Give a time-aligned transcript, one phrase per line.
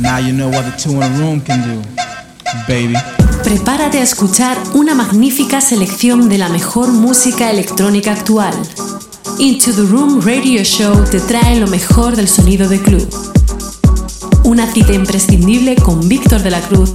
[0.00, 1.82] Now you know what the two in a room can do,
[2.68, 2.94] baby.
[3.42, 8.54] Prepárate a escuchar una magnífica selección de la mejor música electrónica actual.
[9.38, 13.08] Into the Room Radio Show te trae lo mejor del sonido de club.
[14.44, 16.94] Una cita imprescindible con Víctor de la Cruz.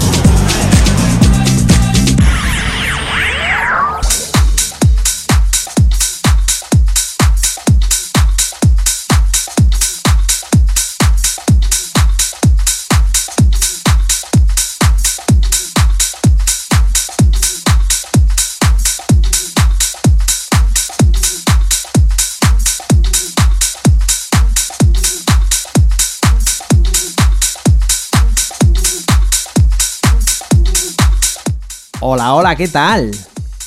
[32.13, 33.09] Hola, hola, ¿qué tal?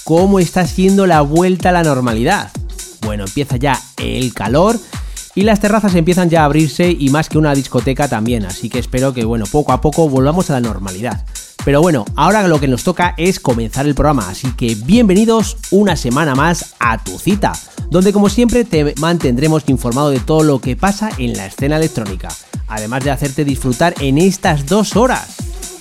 [0.05, 2.51] ¿Cómo está siendo la vuelta a la normalidad?
[3.01, 4.79] Bueno, empieza ya el calor
[5.35, 8.79] y las terrazas empiezan ya a abrirse y más que una discoteca también, así que
[8.79, 11.25] espero que bueno, poco a poco volvamos a la normalidad.
[11.65, 15.97] Pero bueno, ahora lo que nos toca es comenzar el programa, así que bienvenidos una
[15.97, 17.55] semana más a tu cita,
[17.89, 22.29] donde como siempre te mantendremos informado de todo lo que pasa en la escena electrónica,
[22.69, 25.37] además de hacerte disfrutar en estas dos horas.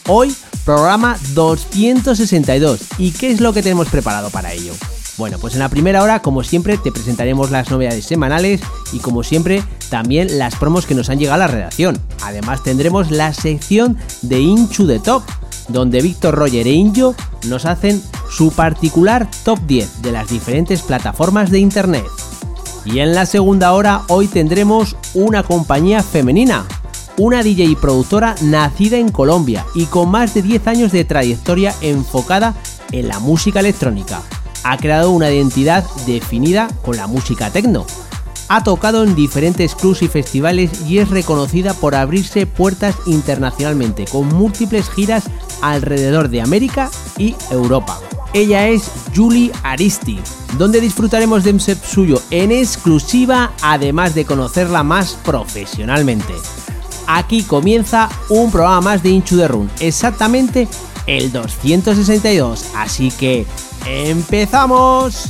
[0.08, 0.34] Hoy
[0.66, 2.82] programa 262.
[2.98, 4.74] ¿Y qué es lo que tenemos preparado para ello?
[5.18, 9.24] Bueno, pues en la primera hora, como siempre, te presentaremos las novedades semanales y como
[9.24, 12.00] siempre, también las promos que nos han llegado a la redacción.
[12.24, 15.24] Además tendremos la sección de Inchu de Top,
[15.68, 17.16] donde Víctor Roger e Injo
[17.48, 22.06] nos hacen su particular top 10 de las diferentes plataformas de Internet.
[22.86, 26.66] Y en la segunda hora, hoy tendremos una compañía femenina,
[27.18, 31.76] una DJ y productora nacida en Colombia y con más de 10 años de trayectoria
[31.82, 32.56] enfocada
[32.92, 34.22] en la música electrónica.
[34.64, 37.86] Ha creado una identidad definida con la música techno.
[38.50, 44.28] Ha tocado en diferentes clubs y festivales y es reconocida por abrirse puertas internacionalmente con
[44.28, 45.26] múltiples giras
[45.62, 48.00] alrededor de América y Europa.
[48.34, 50.20] Ella es Julie Aristi,
[50.58, 56.34] donde disfrutaremos de un set suyo en exclusiva, además de conocerla más profesionalmente
[57.08, 60.68] aquí comienza un programa más de Inchu de Run, exactamente
[61.06, 62.66] el 262.
[62.76, 63.46] Así que,
[63.86, 65.30] ¡empezamos!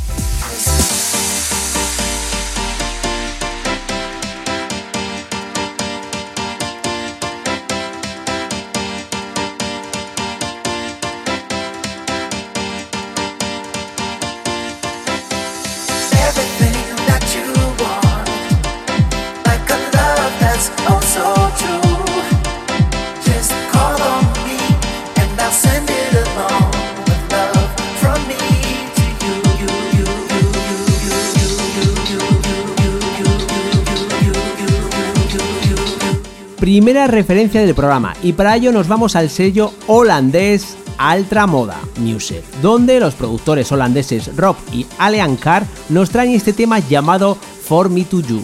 [37.07, 42.99] Referencia del programa y para ello nos vamos al sello holandés Altra Moda Music, donde
[42.99, 48.21] los productores holandeses Rob y Alean Carr nos traen este tema llamado For Me To
[48.21, 48.43] You.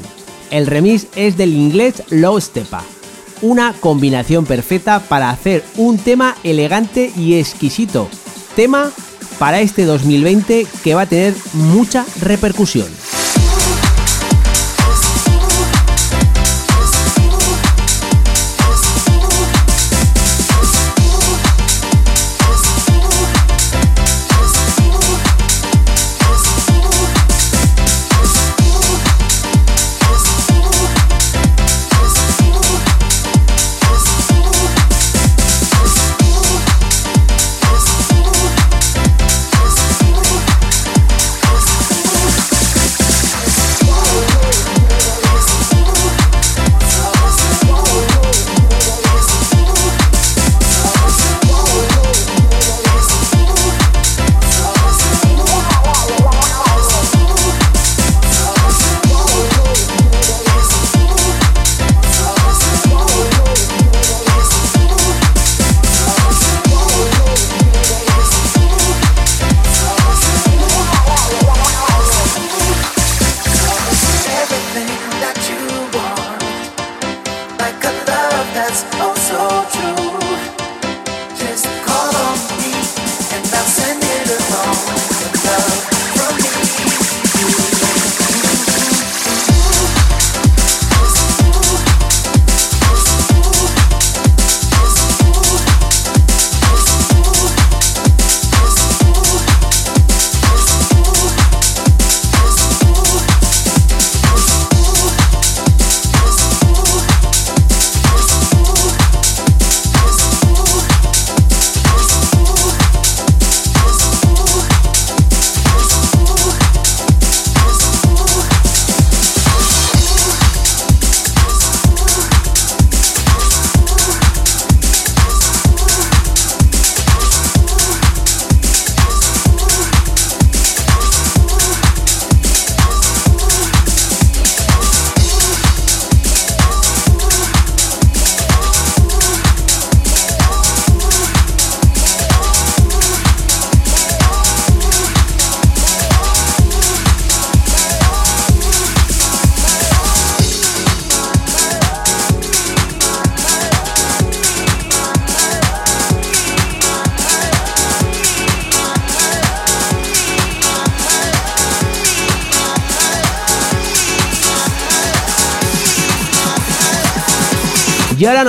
[0.52, 2.84] El remix es del inglés Low Stepa,
[3.42, 8.10] una combinación perfecta para hacer un tema elegante y exquisito.
[8.56, 8.92] Tema
[9.38, 12.88] para este 2020 que va a tener mucha repercusión.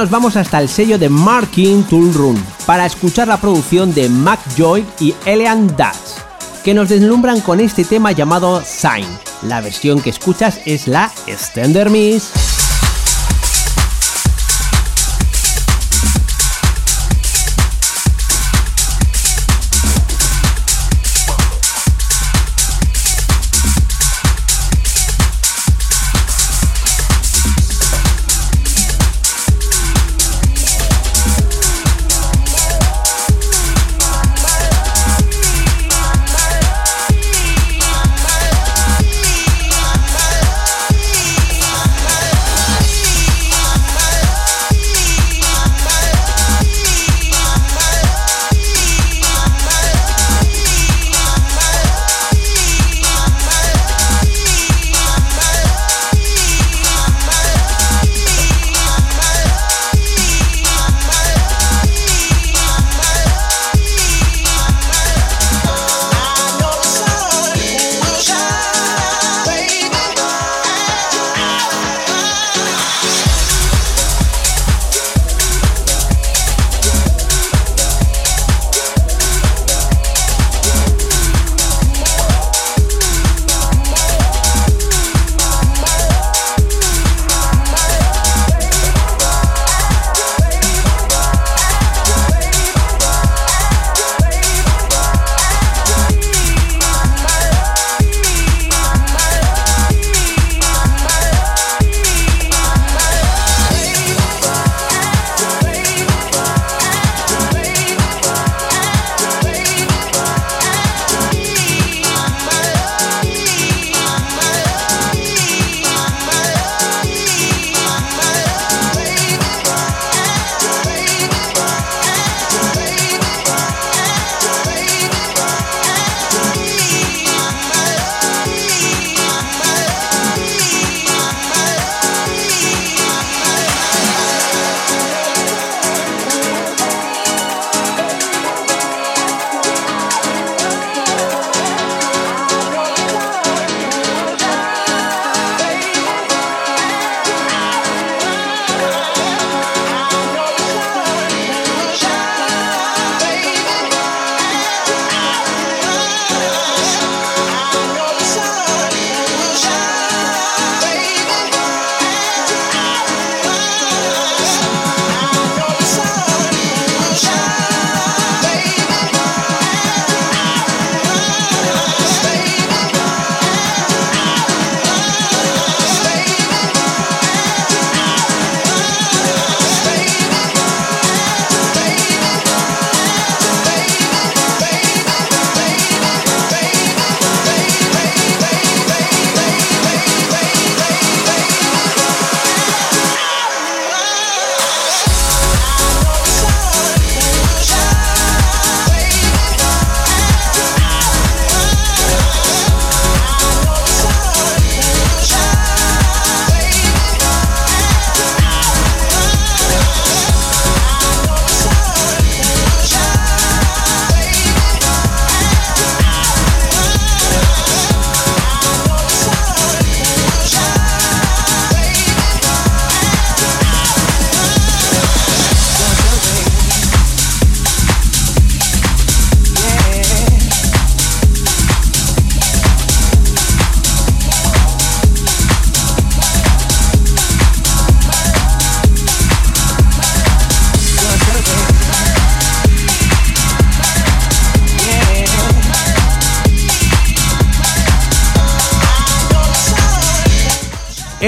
[0.00, 4.41] Nos vamos hasta el sello de Marking Tool Room para escuchar la producción de Mac
[4.56, 6.25] Joy y Elian Dutch,
[6.64, 9.05] que nos deslumbran con este tema llamado Sign.
[9.43, 12.32] La versión que escuchas es la Extender Miss.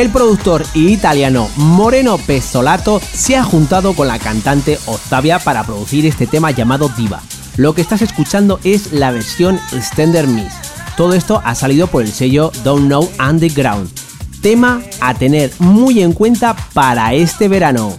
[0.02, 6.26] El productor italiano Moreno Pezzolato se ha juntado con la cantante Octavia para producir este
[6.26, 7.22] tema llamado Diva.
[7.56, 10.54] Lo que estás escuchando es la versión Extender Miss.
[10.96, 13.92] Todo esto ha salido por el sello Don't Know Underground.
[14.40, 17.96] Tema a tener muy en cuenta para este verano.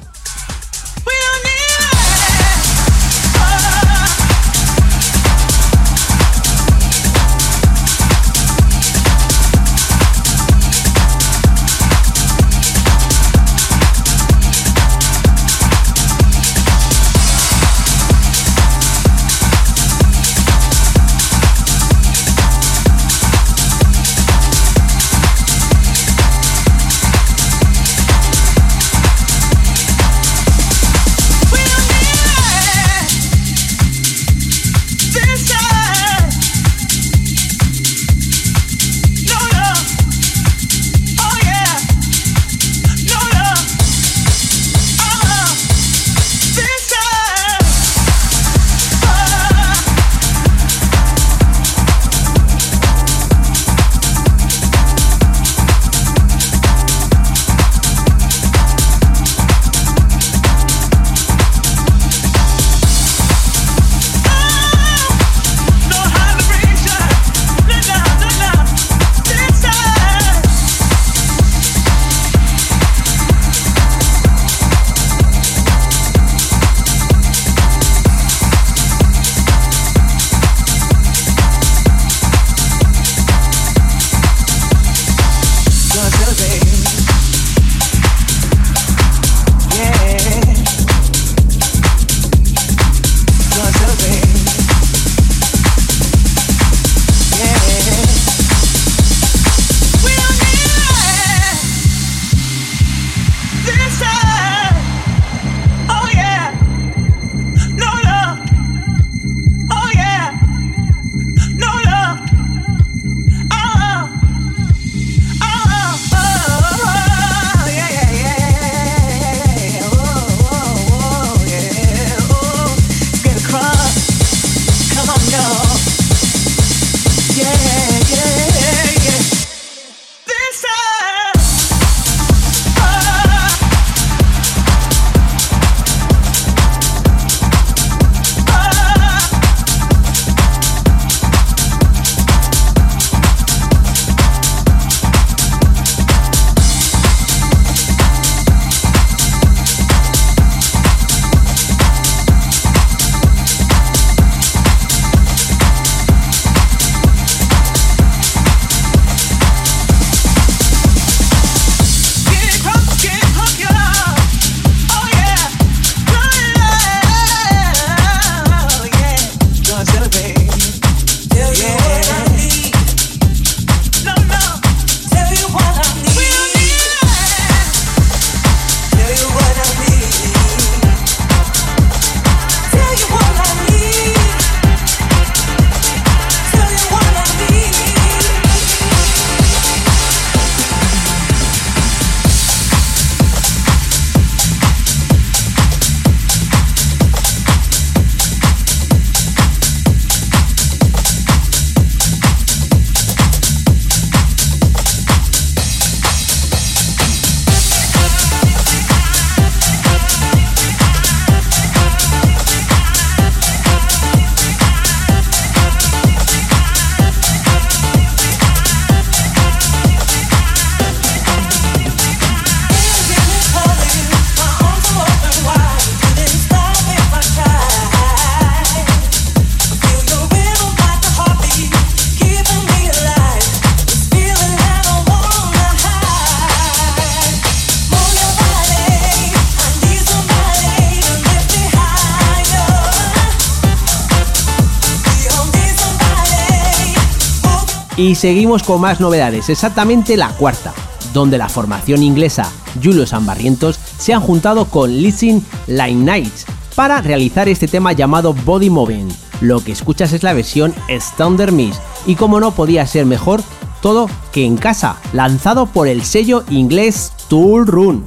[247.95, 250.73] Y seguimos con más novedades, exactamente la cuarta,
[251.13, 256.45] donde la formación inglesa Julio Barrientos se han juntado con Listen Like Nights
[256.75, 259.09] para realizar este tema llamado Body Moving.
[259.41, 260.73] Lo que escuchas es la versión
[261.17, 263.43] Thunder Miss y como no podía ser mejor,
[263.81, 268.05] todo que en casa, lanzado por el sello inglés Tool Run.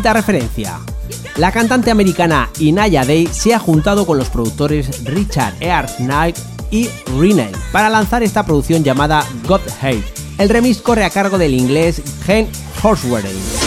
[0.00, 0.78] Referencia.
[1.36, 6.36] La cantante americana Inaya Day se ha juntado con los productores Richard Earl Knight
[6.70, 10.04] y Renee para lanzar esta producción llamada God Hate.
[10.38, 12.48] El remix corre a cargo del inglés Gen
[12.82, 13.59] Horsworthy.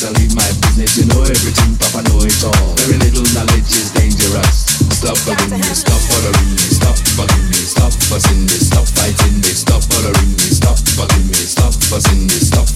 [0.00, 0.96] Business and leave my business.
[0.96, 2.74] You know everything, Papa know it all.
[2.80, 4.80] Very little knowledge is dangerous.
[4.96, 9.52] Stop bugging me, stop bothering me, stop bugging me, stop fussing me, stop fighting me,
[9.52, 12.68] stop bothering me, stop bugging me, stop fussing me, stop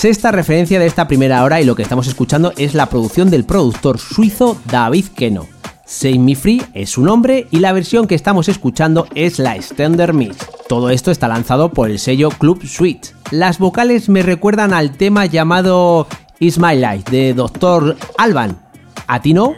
[0.00, 3.44] Sexta referencia de esta primera hora y lo que estamos escuchando es la producción del
[3.44, 5.46] productor suizo David Keno.
[5.84, 10.14] Save Me Free es su nombre y la versión que estamos escuchando es la Extender
[10.14, 10.38] Mix.
[10.70, 13.10] Todo esto está lanzado por el sello Club Suite.
[13.30, 16.06] Las vocales me recuerdan al tema llamado
[16.38, 17.98] Is My Life de Dr.
[18.16, 18.56] Alban.
[19.06, 19.52] ¿A ti no?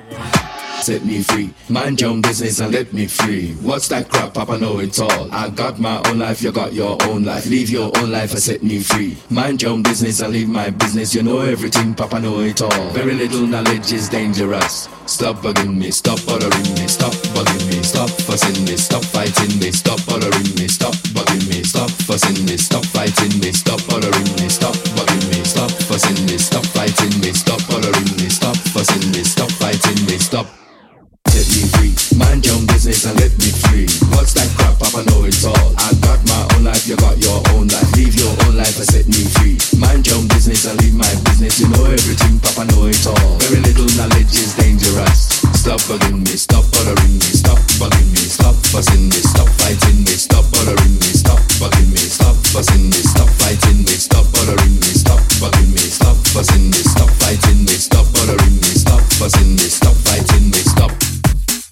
[0.82, 1.52] Set me free.
[1.68, 3.54] Mind your own business and let me free.
[3.62, 5.32] What's that crap, Papa know it all.
[5.32, 7.46] I got my own life, you got your own life.
[7.46, 9.16] Leave your own life and set me free.
[9.30, 11.14] Mind your own business and leave my business.
[11.14, 12.90] You know everything, Papa know it all.
[12.90, 14.88] Very little knowledge is dangerous.
[15.06, 19.70] Stop bugging me, stop bothering me, stop bugging me, stop fussing me, stop fighting me,
[19.70, 24.48] stop bothering me, stop bugging me, stop fussing me, stop fighting me, stop bothering me,
[24.48, 29.22] stop bugging me, stop fussing me, stop fighting me, stop bothering me, stop fussing me,
[29.22, 30.46] stop fighting me, stop
[31.56, 31.92] me free.
[32.18, 33.86] Mind your own business and let me free.
[34.12, 34.48] What's that?
[34.56, 35.68] Papa know all.
[35.78, 37.90] I got my own life, you got your own life.
[37.96, 39.56] Leave your own life and set me free.
[39.78, 41.60] Mind your own business and leave my business.
[41.60, 43.38] You know everything, Papa know it all.
[43.46, 45.42] Very little knowledge is dangerous.
[45.54, 50.14] Stop bugging me, stop bothering me, stop bugging me, stop fussing me, stop fighting me,
[50.18, 54.90] stop bothering me, stop bugging me, stop fussing me, stop fighting me, stop bothering me,
[54.90, 58.02] stop bugging me, stop fussing me, stop fighting me, stop.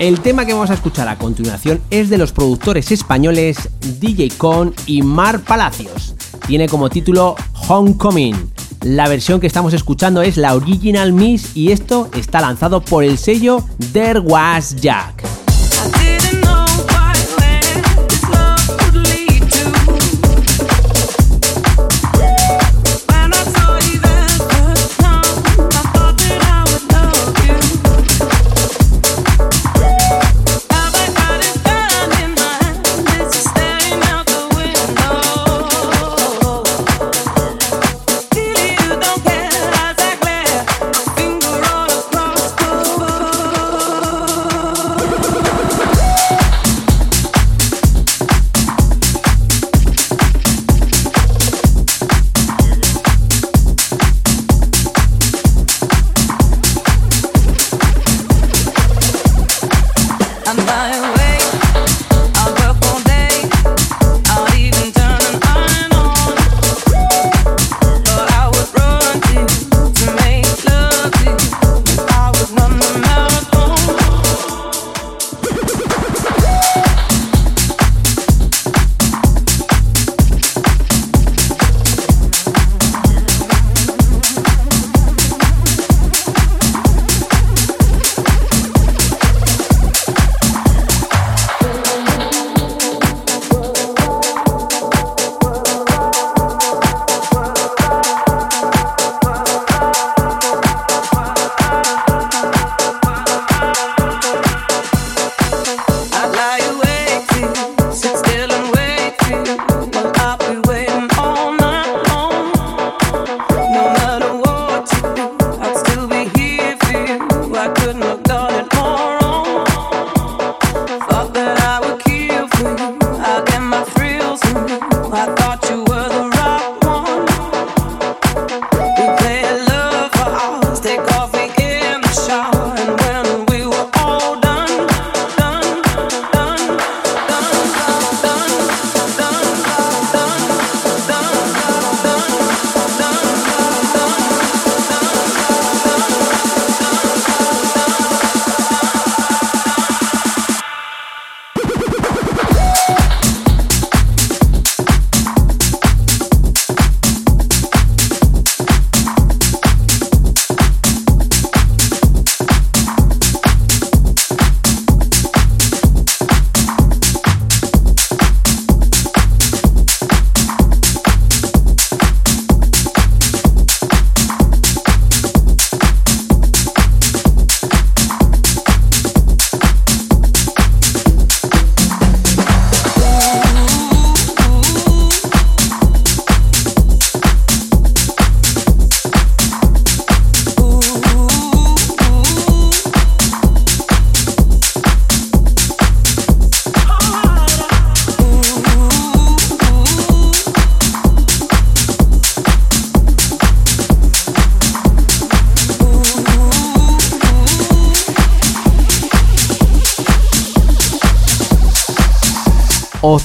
[0.00, 3.68] El tema que vamos a escuchar a continuación es de los productores españoles
[4.00, 6.14] DJ Con y Mar Palacios.
[6.46, 7.36] Tiene como título
[7.68, 8.50] Homecoming.
[8.80, 13.18] La versión que estamos escuchando es la Original Miss y esto está lanzado por el
[13.18, 15.22] sello There Was Jack.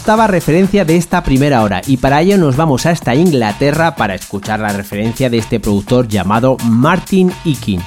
[0.05, 4.59] Octava referencia de esta primera hora y para ello nos vamos hasta Inglaterra para escuchar
[4.59, 7.81] la referencia de este productor llamado Martin Ikin.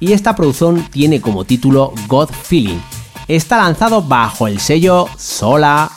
[0.00, 2.80] Y esta producción tiene como título God Feeling.
[3.28, 5.91] Está lanzado bajo el sello Sola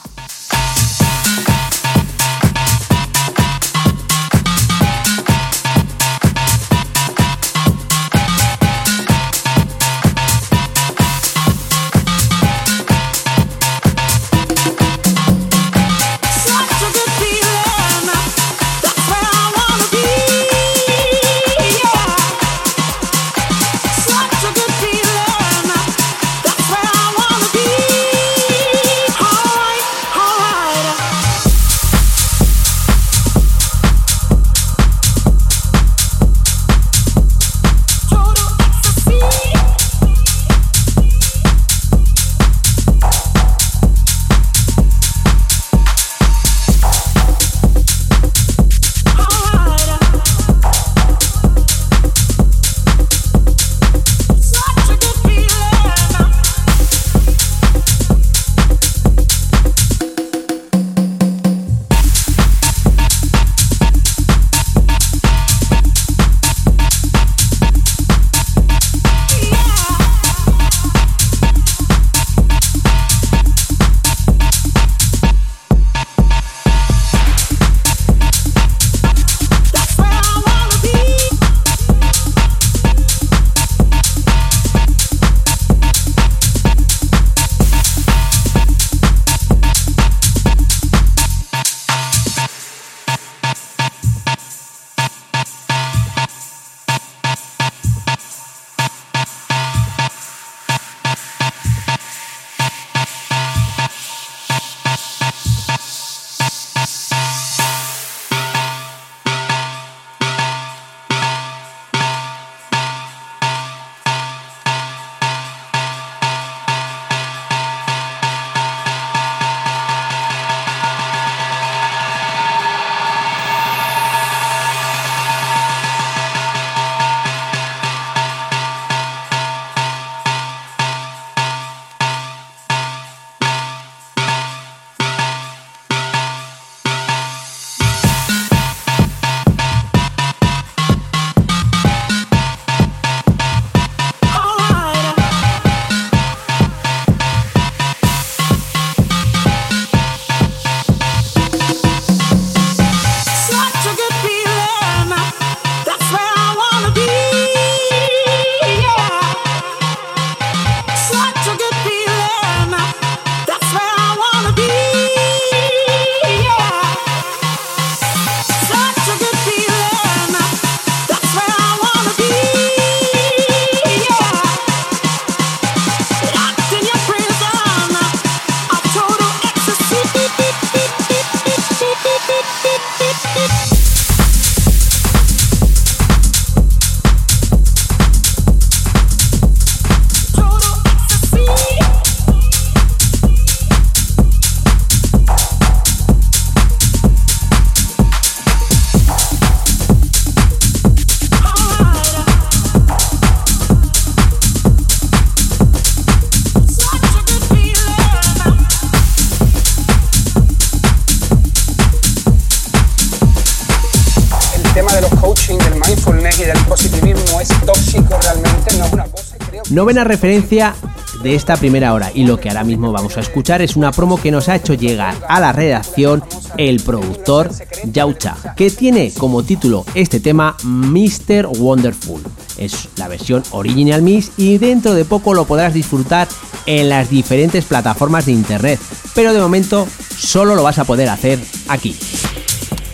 [219.76, 220.74] Novena referencia
[221.22, 224.18] de esta primera hora y lo que ahora mismo vamos a escuchar es una promo
[224.18, 226.24] que nos ha hecho llegar a la redacción
[226.56, 227.50] el productor
[227.84, 231.48] Yaucha, que tiene como título este tema Mr.
[231.58, 232.22] Wonderful.
[232.56, 236.26] Es la versión original mix y dentro de poco lo podrás disfrutar
[236.64, 238.80] en las diferentes plataformas de internet,
[239.14, 239.86] pero de momento
[240.16, 241.94] solo lo vas a poder hacer aquí.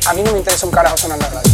[0.09, 1.52] A mí no me interesa un carajo sonar la radio.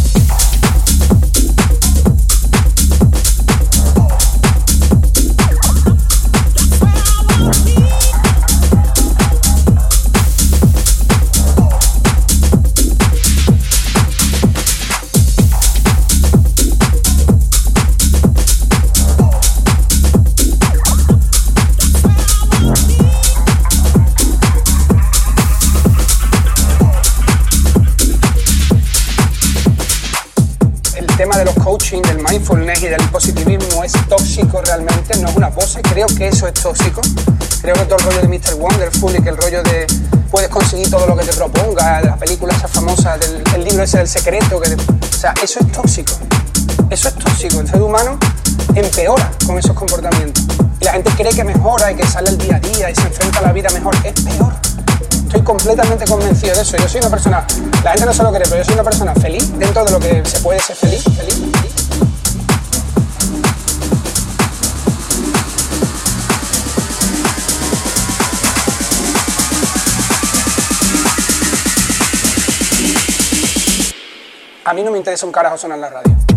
[31.19, 36.47] Del mindfulness y del positivismo es tóxico realmente, no es una pose, creo que eso
[36.47, 37.01] es tóxico.
[37.61, 38.53] Creo que todo el rollo de Mr.
[38.55, 39.85] Wonderful y que el rollo de
[40.31, 43.97] puedes conseguir todo lo que te proponga, de la película esa famosa, del libro ese
[43.97, 46.13] del secreto, que o sea, eso es tóxico.
[46.89, 47.59] Eso es tóxico.
[47.59, 48.17] El ser humano
[48.73, 50.45] empeora con esos comportamientos.
[50.79, 53.01] Y la gente cree que mejora y que sale el día a día y se
[53.01, 53.93] enfrenta a la vida mejor.
[54.05, 54.68] Es peor.
[55.29, 56.75] Estoy completamente convencido de eso.
[56.75, 57.45] Yo soy una persona,
[57.83, 59.99] la gente no se lo cree, pero yo soy una persona feliz dentro de lo
[59.99, 61.75] que se puede ser feliz, feliz, feliz.
[74.65, 76.28] A mí no me interesa un carajo sonar en la radio.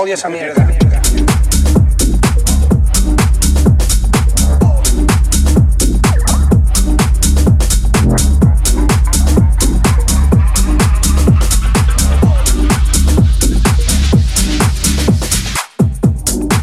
[0.00, 0.64] Odio esa mierda.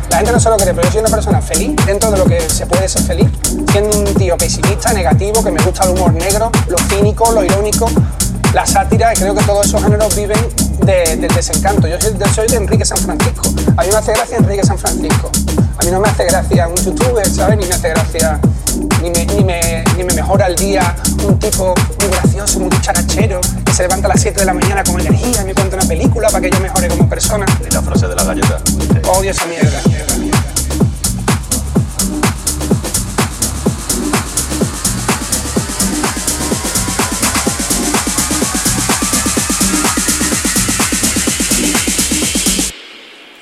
[0.09, 2.23] La gente no se lo cree, pero yo soy una persona feliz dentro de lo
[2.23, 3.27] que se puede ser feliz,
[3.69, 7.89] siendo un tío pesimista, negativo, que me gusta el humor negro, lo cínico, lo irónico,
[8.53, 11.87] la sátira, y creo que todos esos géneros viven del desencanto.
[11.87, 11.97] Yo
[12.33, 13.49] soy, de Enrique San Francisco.
[13.77, 15.31] A mí me hace gracia Enrique San Francisco.
[15.77, 17.57] A mí no me hace gracia un youtuber, ¿sabes?
[17.57, 18.39] Ni me hace gracia,
[19.01, 20.95] ni me, ni me, ni me mejora el día
[21.27, 24.83] un tipo muy gracioso, muy charachero, que se levanta a las 7 de la mañana
[24.83, 27.45] con energía y me cuenta una película para que yo mejore como persona.
[27.67, 28.59] Y la frase de la galleta.
[29.09, 29.81] Odio esa mierda.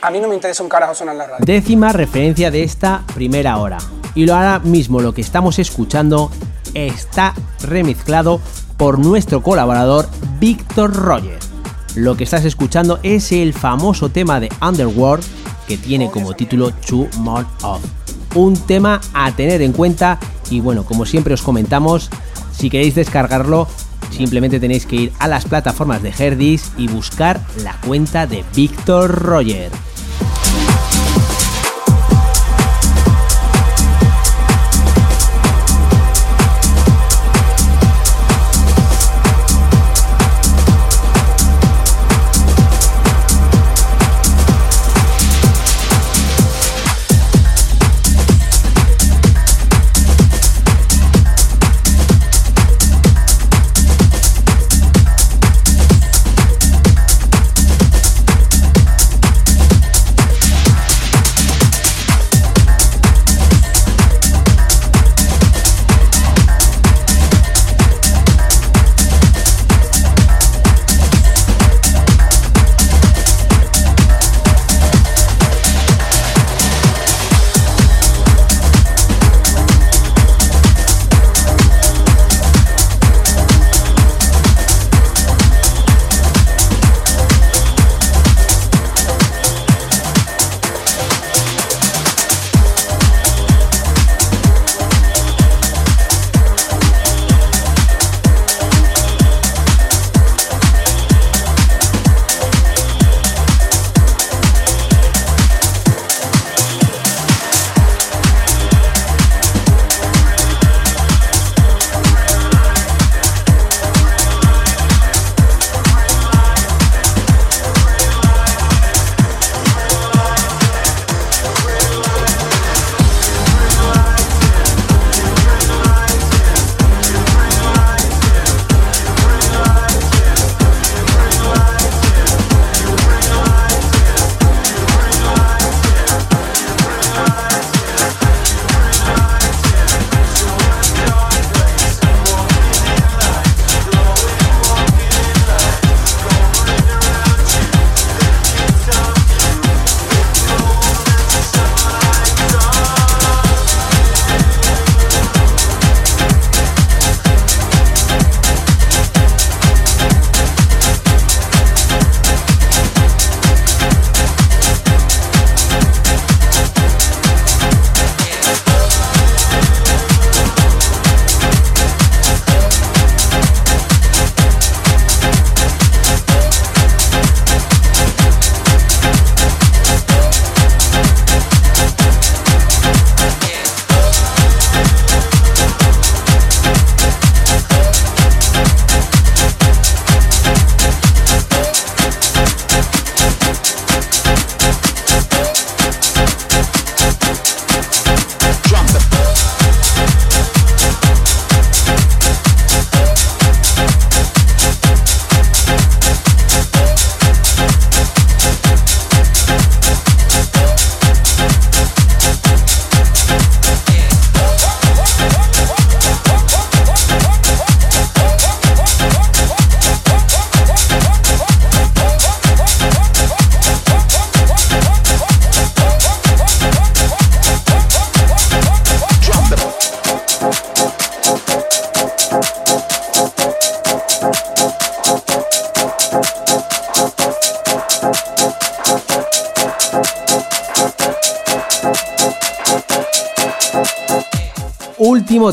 [0.03, 1.45] A mí no me interesa un carajo sonar la radio.
[1.45, 3.77] Décima referencia de esta primera hora.
[4.15, 6.29] Y lo ahora mismo lo que estamos escuchando
[6.73, 8.41] está remezclado
[8.75, 10.09] por nuestro colaborador
[10.41, 11.39] Víctor Roger.
[11.95, 15.23] Lo que estás escuchando es el famoso tema de Underworld
[15.69, 17.81] que tiene como título Two More Of.
[18.35, 22.09] Un tema a tener en cuenta y bueno, como siempre os comentamos,
[22.51, 23.69] si queréis descargarlo,
[24.11, 29.09] simplemente tenéis que ir a las plataformas de Herdis y buscar la cuenta de Víctor
[29.09, 29.71] Roger.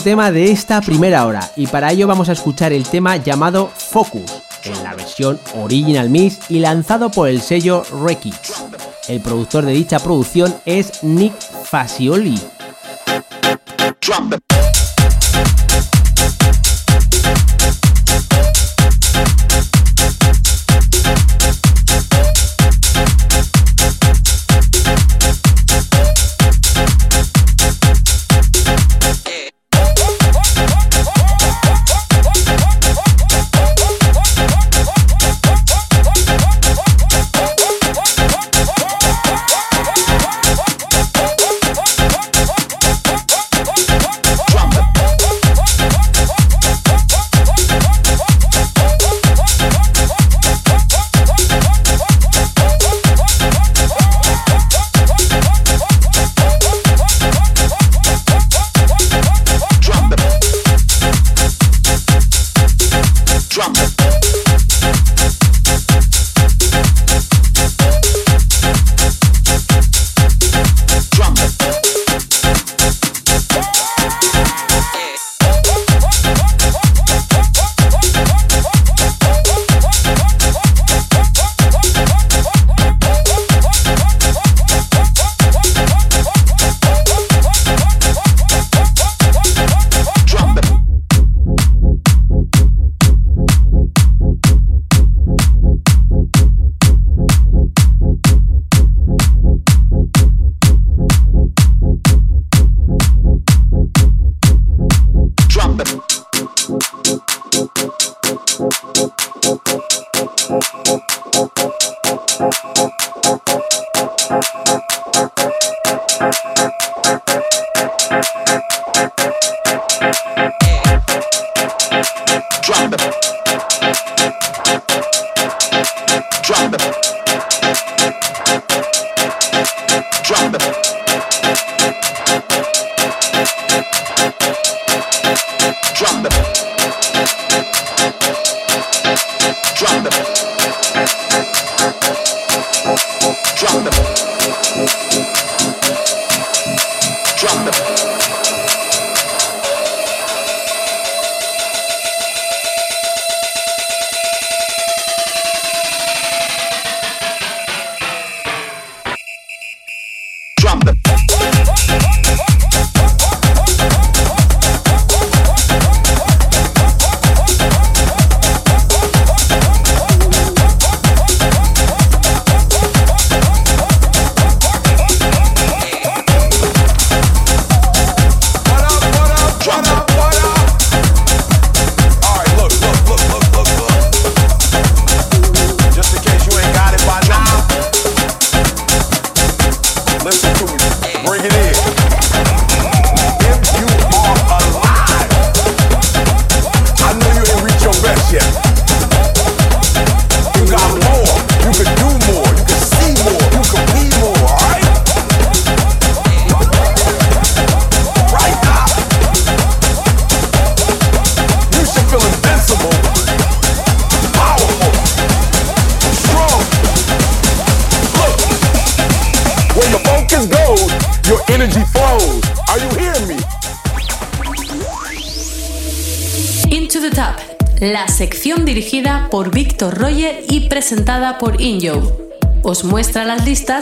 [0.03, 4.43] Tema de esta primera hora y para ello vamos a escuchar el tema llamado Focus
[4.65, 8.65] en la versión Original Mix y lanzado por el sello Rekids.
[9.09, 11.35] El productor de dicha producción es Nick
[11.65, 12.39] Facioli.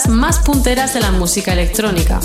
[0.09, 2.20] Más punteras de la música electrónica.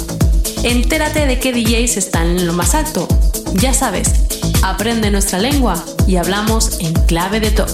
[0.64, 3.08] Entérate de qué DJs están en lo más alto.
[3.54, 4.12] Ya sabes,
[4.64, 7.70] aprende nuestra lengua y hablamos en clave de top.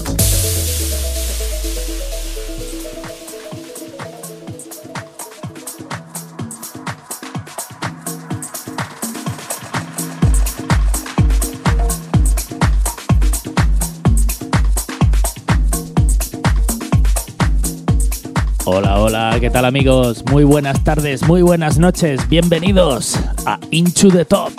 [19.40, 20.22] ¿Qué tal amigos?
[20.30, 24.52] Muy buenas tardes, muy buenas noches, bienvenidos a Into the Top.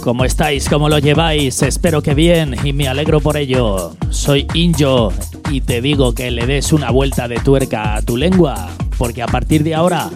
[0.00, 0.66] ¿Cómo estáis?
[0.66, 1.60] ¿Cómo lo lleváis?
[1.60, 3.94] Espero que bien y me alegro por ello.
[4.08, 5.12] Soy Injo
[5.50, 9.26] y te digo que le des una vuelta de tuerca a tu lengua, porque a
[9.26, 10.08] partir de ahora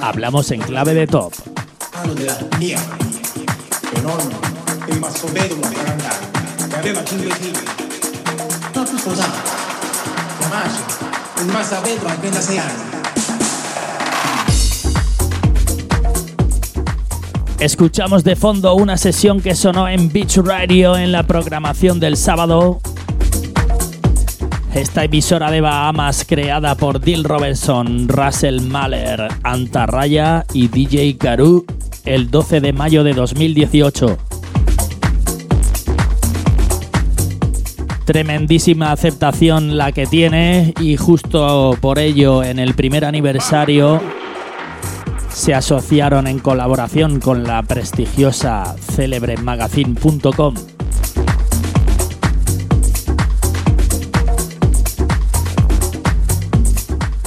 [0.00, 1.32] hablamos en clave de top.
[6.84, 7.56] Aveva cinque figli.
[8.74, 9.38] Non più sposato.
[10.38, 10.80] Chiamaci,
[11.36, 12.92] è rimasta a vetro a 36 anni.
[17.58, 22.80] Escuchamos de fondo una sesión que sonó en Beach Radio en la programación del sábado.
[24.74, 31.64] Esta emisora de Bahamas creada por Dill Robinson, Russell Mahler, Antarraya y DJ Karu
[32.04, 34.18] el 12 de mayo de 2018.
[38.04, 44.00] Tremendísima aceptación la que tiene y justo por ello en el primer aniversario
[45.30, 50.54] se asociaron en colaboración con la prestigiosa celebremagazine.com.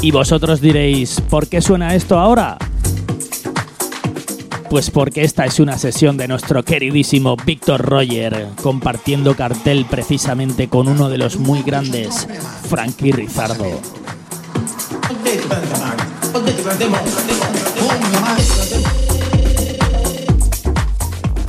[0.01, 2.57] Y vosotros diréis, ¿por qué suena esto ahora?
[4.69, 10.89] Pues porque esta es una sesión de nuestro queridísimo Víctor Roger, compartiendo cartel precisamente con
[10.89, 12.27] uno de los muy grandes,
[12.69, 13.65] Frankie Rizardo.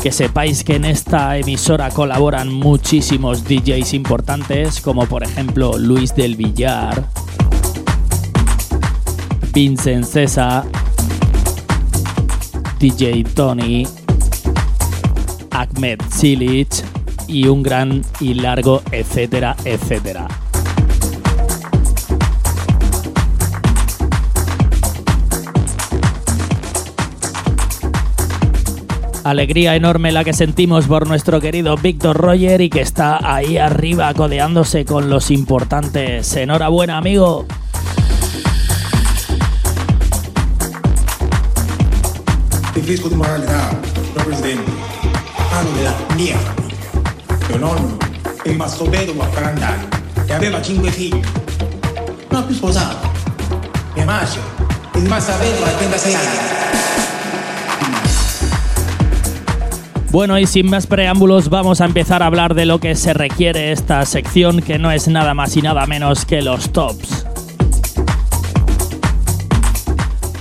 [0.01, 6.37] Que sepáis que en esta emisora colaboran muchísimos DJs importantes, como por ejemplo Luis del
[6.37, 7.05] Villar,
[9.53, 10.65] Vincent César,
[12.79, 13.87] DJ Tony,
[15.51, 16.69] Ahmed Silic
[17.27, 20.29] y un gran y largo etcétera, etcétera.
[29.25, 34.15] Alegría enorme la que sentimos por nuestro querido Víctor Roger y que está ahí arriba
[34.15, 36.35] codeándose con los importantes.
[36.37, 37.45] Enhorabuena, amigo.
[42.89, 44.71] Riferisco di moralità, signor Presidente.
[45.51, 46.55] Hanno della mia famiglia.
[47.47, 47.99] Mio nonno
[48.43, 49.89] è rimasto vedovo a 40 anni
[50.27, 51.21] e aveva 5 figli.
[52.31, 53.11] Non più sposato.
[53.95, 56.27] Mia madre è rimasta vedova a 36 anni.
[60.11, 63.71] Bueno, y sin más preámbulos, vamos a empezar a hablar de lo que se requiere
[63.71, 67.27] esta sección, que no es nada más y nada menos que los tops.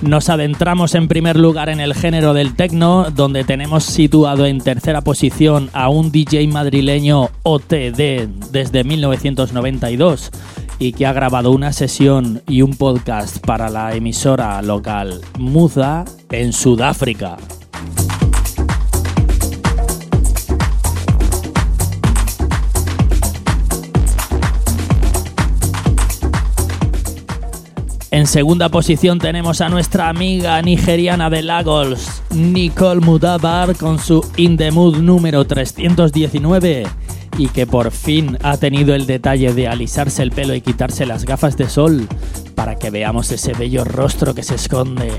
[0.08, 5.02] Nos adentramos en primer lugar en el género del techno, donde tenemos situado en tercera
[5.02, 10.32] posición a un DJ madrileño OTD desde 1992
[10.80, 16.54] y que ha grabado una sesión y un podcast para la emisora local Muza en
[16.54, 17.36] Sudáfrica.
[28.18, 34.58] En segunda posición tenemos a nuestra amiga nigeriana de Lagos, Nicole Mudabar, con su In
[34.58, 36.88] the Mood número 319
[37.38, 41.26] y que por fin ha tenido el detalle de alisarse el pelo y quitarse las
[41.26, 42.08] gafas de sol
[42.56, 45.12] para que veamos ese bello rostro que se esconde.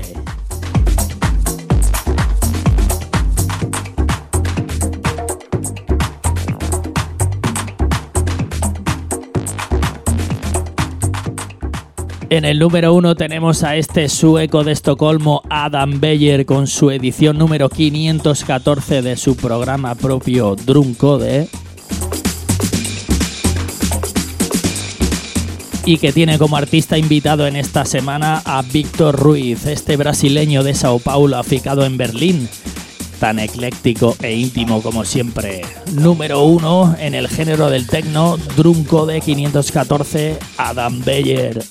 [12.31, 17.39] En el número uno tenemos a este sueco de Estocolmo, Adam Beyer, con su edición
[17.39, 21.49] número 514 de su programa propio Drum Code.
[25.85, 30.75] Y que tiene como artista invitado en esta semana a Víctor Ruiz, este brasileño de
[30.75, 32.47] Sao Paulo, aficado en Berlín,
[33.19, 35.61] tan ecléctico e íntimo como siempre.
[35.93, 41.63] Número uno en el género del techno, Drunco de 514, Adam Beyer.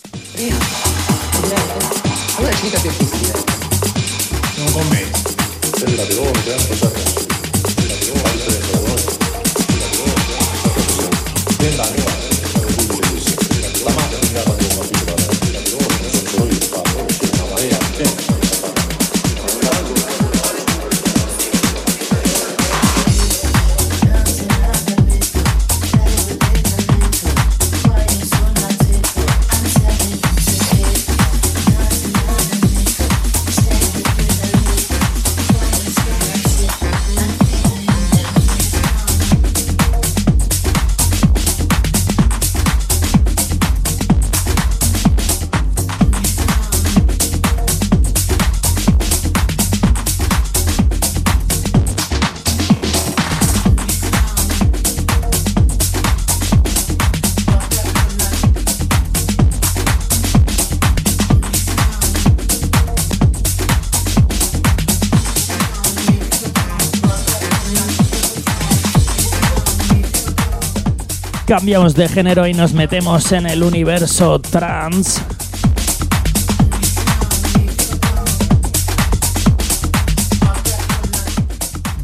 [71.48, 75.22] Cambiamos de género y nos metemos en el universo trans.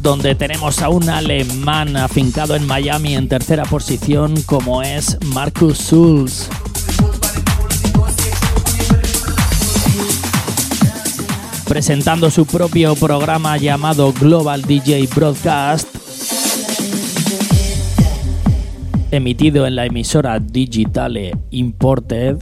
[0.01, 6.47] donde tenemos a un alemán afincado en Miami en tercera posición como es Marcus Schulz.
[11.67, 15.94] Presentando su propio programa llamado Global DJ Broadcast,
[19.15, 22.37] emitido en la emisora Digitale Imported.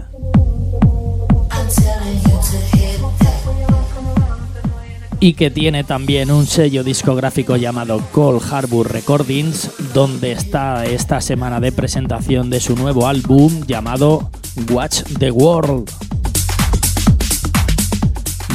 [5.19, 11.61] y que tiene también un sello discográfico llamado Cold Harbor Recordings, donde está esta semana
[11.61, 14.29] de presentación de su nuevo álbum llamado
[14.69, 15.89] Watch the World.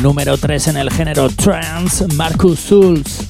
[0.02, 3.27] Número 3 en el género trance, Marcus Souls.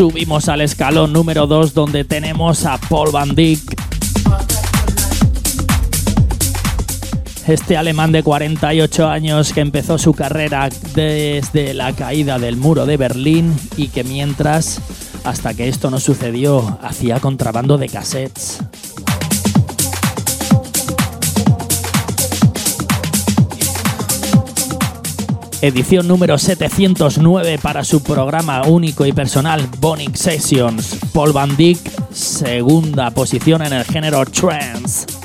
[0.00, 3.60] Subimos al escalón número 2 donde tenemos a Paul Van Dyck.
[7.46, 12.96] Este alemán de 48 años que empezó su carrera desde la caída del muro de
[12.96, 14.80] Berlín y que mientras,
[15.24, 18.60] hasta que esto no sucedió, hacía contrabando de cassettes.
[25.62, 30.96] Edición número 709 para su programa único y personal Bonic Sessions.
[31.12, 31.80] Paul Van Dyck,
[32.12, 35.19] segunda posición en el género trance.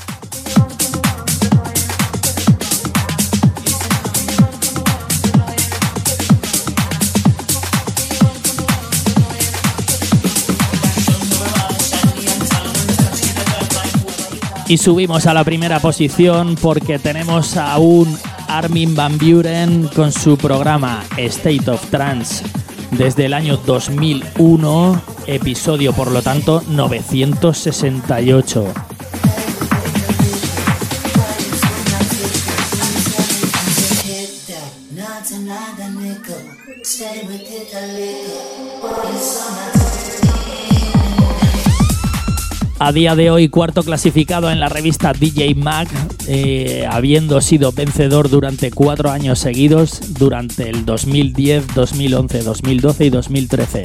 [14.68, 20.36] Y subimos a la primera posición porque tenemos a un Armin Van Buren con su
[20.36, 22.44] programa State of Trance
[22.90, 28.95] desde el año 2001, episodio por lo tanto 968.
[42.78, 45.88] A día de hoy cuarto clasificado en la revista DJ Mag,
[46.26, 53.82] eh, habiendo sido vencedor durante cuatro años seguidos, durante el 2010, 2011, 2012 y 2013.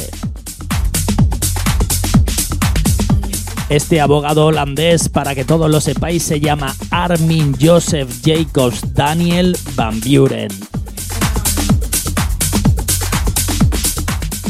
[3.70, 10.02] Este abogado holandés, para que todos lo sepáis, se llama Armin Joseph Jacobs Daniel Van
[10.02, 10.50] Buren.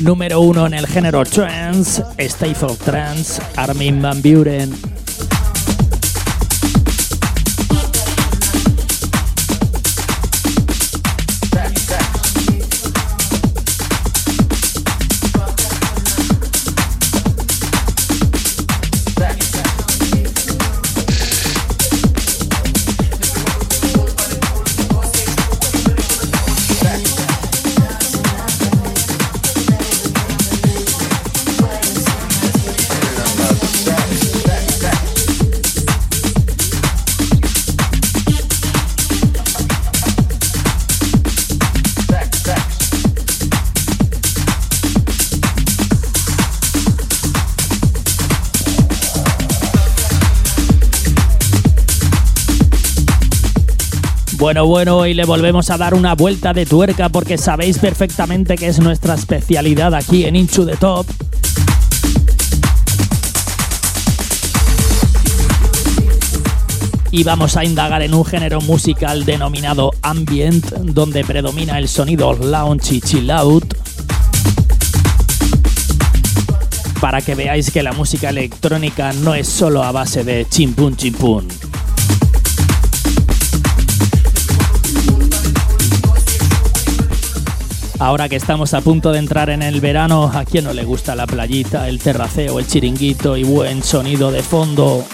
[0.03, 2.03] Número uno en el género trance,
[2.63, 5.00] of Trance, Armin Van Buren.
[54.51, 58.67] Bueno, bueno, y le volvemos a dar una vuelta de tuerca porque sabéis perfectamente que
[58.67, 61.05] es nuestra especialidad aquí en Inchu the Top.
[67.11, 72.95] Y vamos a indagar en un género musical denominado ambient, donde predomina el sonido lounge
[72.95, 73.73] y chill out.
[76.99, 81.47] Para que veáis que la música electrónica no es solo a base de chimpún chimpún.
[88.01, 91.15] Ahora que estamos a punto de entrar en el verano, ¿a quién no le gusta
[91.15, 95.05] la playita, el terraceo, el chiringuito y buen sonido de fondo?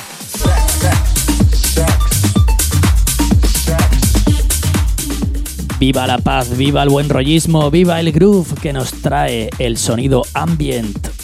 [5.78, 10.24] Viva la paz, viva el buen rollismo, viva el groove que nos trae el sonido
[10.34, 11.17] ambient.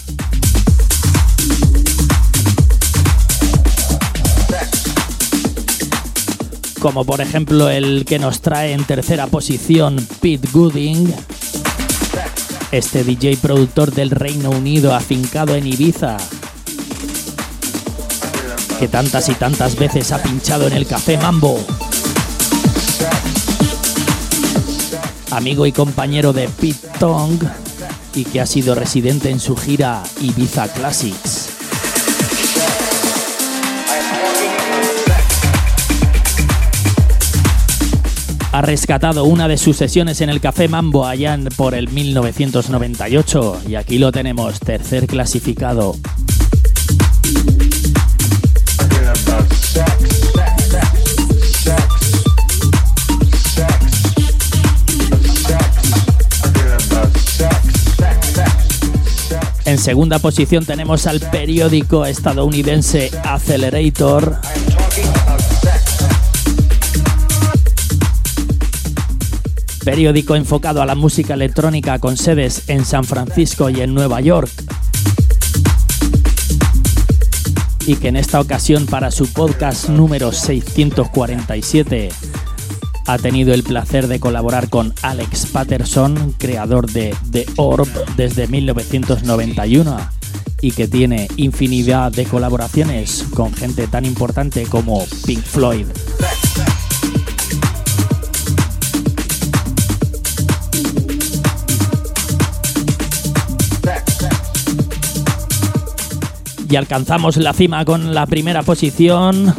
[6.83, 11.13] Como por ejemplo el que nos trae en tercera posición Pete Gooding
[12.73, 16.17] este DJ productor del Reino Unido afincado en Ibiza
[18.79, 21.57] que tantas y tantas veces ha pinchado en el Café Mambo.
[25.31, 27.41] Amigo y compañero de Pete Tong
[28.13, 31.42] y que ha sido residente en su gira Ibiza Classics.
[38.53, 43.73] Ha rescatado una de sus sesiones en el Café Mambo allá por el 1998 y
[43.73, 45.95] aquí lo tenemos, tercer clasificado.
[59.65, 64.39] En segunda posición tenemos al periódico estadounidense Accelerator.
[69.83, 74.49] Periódico enfocado a la música electrónica con sedes en San Francisco y en Nueva York.
[77.85, 82.09] Y que en esta ocasión para su podcast número 647
[83.07, 89.97] ha tenido el placer de colaborar con Alex Patterson, creador de The Orb desde 1991
[90.61, 95.87] y que tiene infinidad de colaboraciones con gente tan importante como Pink Floyd.
[106.73, 109.53] Y alcanzamos la cima con la primera posición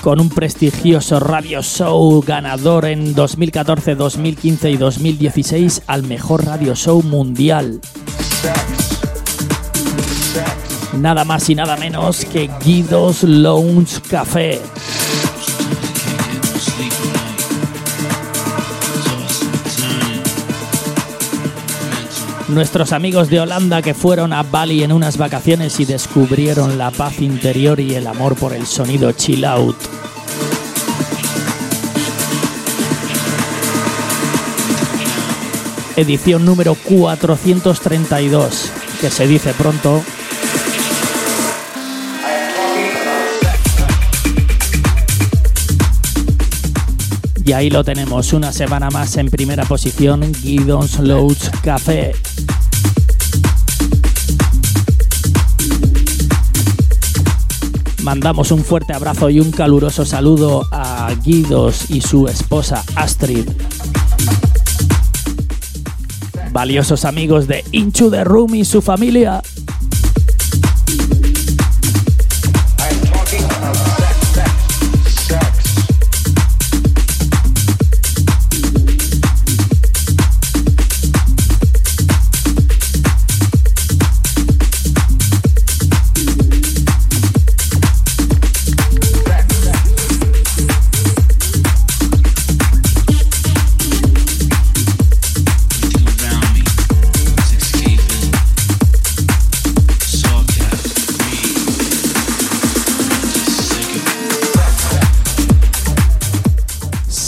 [0.00, 7.00] con un prestigioso radio show ganador en 2014, 2015 y 2016 al mejor radio show
[7.04, 7.80] mundial.
[10.98, 14.60] Nada más y nada menos que Guido's Lounge Café.
[22.52, 27.22] Nuestros amigos de Holanda que fueron a Bali en unas vacaciones y descubrieron la paz
[27.22, 29.76] interior y el amor por el sonido chill out.
[35.96, 40.02] Edición número 432, que se dice pronto.
[47.44, 52.12] Y ahí lo tenemos, una semana más en primera posición, Guidon's Loads Café.
[58.02, 63.48] Mandamos un fuerte abrazo y un caluroso saludo a Guidos y su esposa Astrid.
[66.52, 69.42] Valiosos amigos de Inchu the Room y su familia.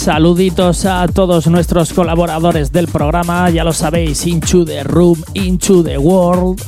[0.05, 5.96] Saluditos a todos nuestros colaboradores del programa, ya lo sabéis, Into the Room, Into the
[5.96, 6.61] World.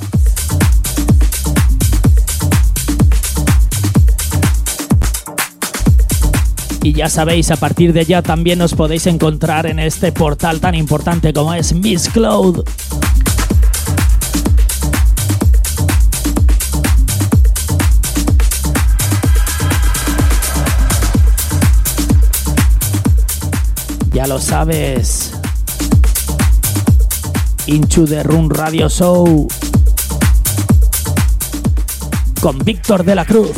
[6.82, 10.74] Y ya sabéis, a partir de ya también os podéis encontrar en este portal tan
[10.74, 12.64] importante como es Miss Cloud.
[24.17, 25.31] Ya lo sabes.
[27.67, 29.47] Into the Run Radio Show.
[32.41, 33.53] Con Víctor de la Cruz.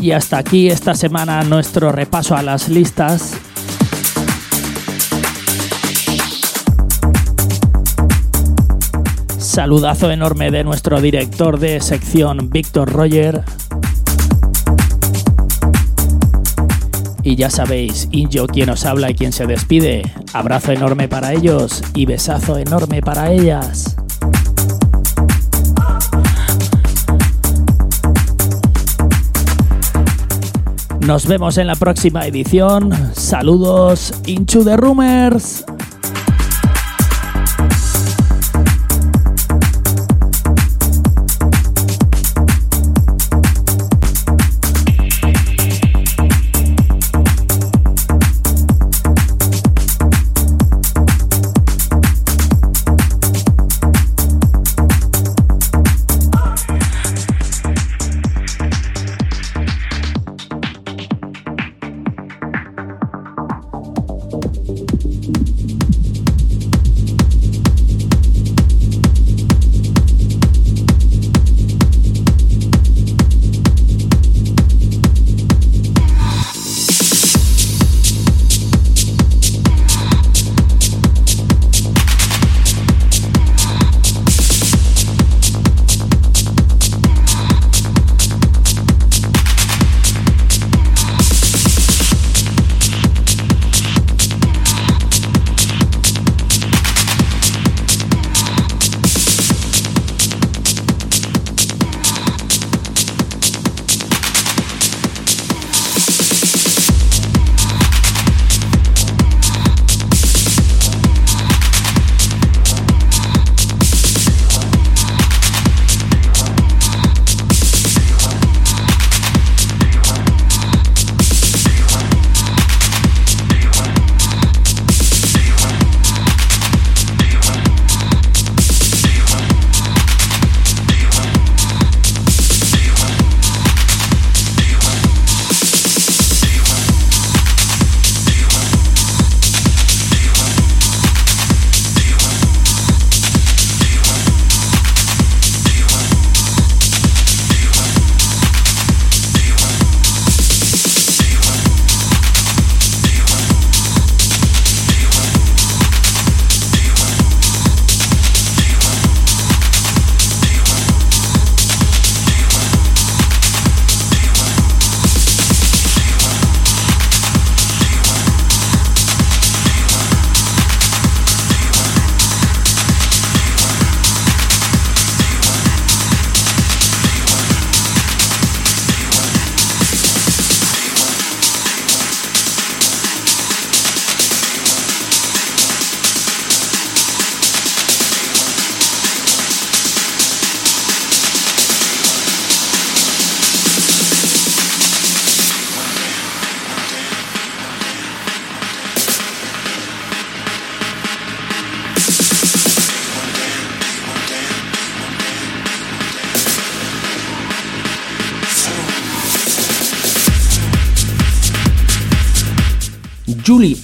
[0.00, 3.41] Y hasta aquí esta semana nuestro repaso a las listas
[9.52, 13.44] Saludazo enorme de nuestro director de sección, Víctor Roger.
[17.22, 20.10] Y ya sabéis, Injo quien os habla y quien se despide.
[20.32, 23.94] Abrazo enorme para ellos y besazo enorme para ellas.
[31.00, 32.90] Nos vemos en la próxima edición.
[33.12, 35.66] Saludos, Inchu de Rumors.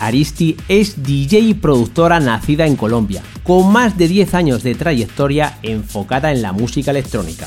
[0.08, 5.58] Aristi es DJ y productora nacida en Colombia, con más de 10 años de trayectoria
[5.62, 7.46] enfocada en la música electrónica.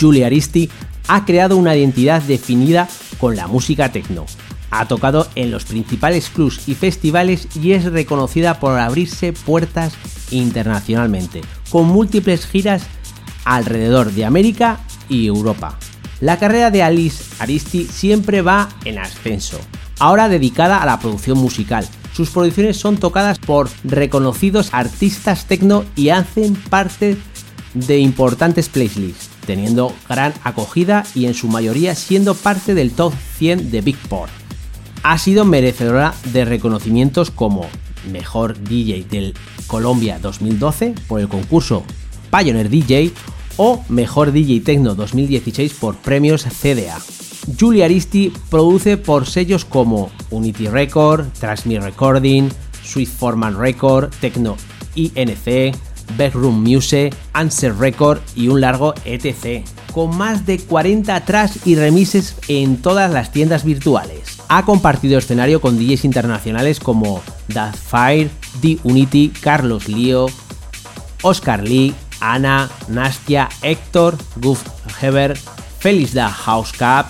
[0.00, 0.70] Julie Aristi
[1.08, 2.88] ha creado una identidad definida
[3.18, 4.24] con la música techno.
[4.70, 9.92] Ha tocado en los principales clubs y festivales y es reconocida por abrirse puertas
[10.30, 12.82] internacionalmente, con múltiples giras
[13.44, 14.80] alrededor de América
[15.10, 15.78] y Europa.
[16.22, 19.60] La carrera de Alice Aristi siempre va en ascenso,
[20.00, 21.86] ahora dedicada a la producción musical.
[22.12, 27.16] Sus producciones son tocadas por reconocidos artistas techno y hacen parte
[27.74, 33.70] de importantes playlists teniendo gran acogida y en su mayoría siendo parte del top 100
[33.70, 34.30] de Beatport.
[35.02, 37.66] Ha sido merecedora de reconocimientos como
[38.10, 39.34] Mejor DJ del
[39.66, 41.84] Colombia 2012 por el concurso
[42.30, 43.12] Pioneer DJ
[43.56, 46.98] o Mejor DJ Tecno 2016 por premios CDA.
[47.58, 52.48] Julia Aristi produce por sellos como Unity Record, Transmit Recording,
[52.82, 54.56] Sweet Forman Record, Tecno
[54.94, 55.74] INC,
[56.16, 59.64] Bedroom Muse, Answer Record y un largo etc.
[59.92, 64.38] Con más de 40 tracks y remises en todas las tiendas virtuales.
[64.48, 68.30] Ha compartido escenario con DJs internacionales como Daft Fire,
[68.60, 70.26] The Unity, Carlos Lío,
[71.22, 74.62] Oscar Lee, Ana, Nastia, Héctor, Goof
[75.00, 75.36] Heber,
[75.78, 77.06] Félix da House Cup,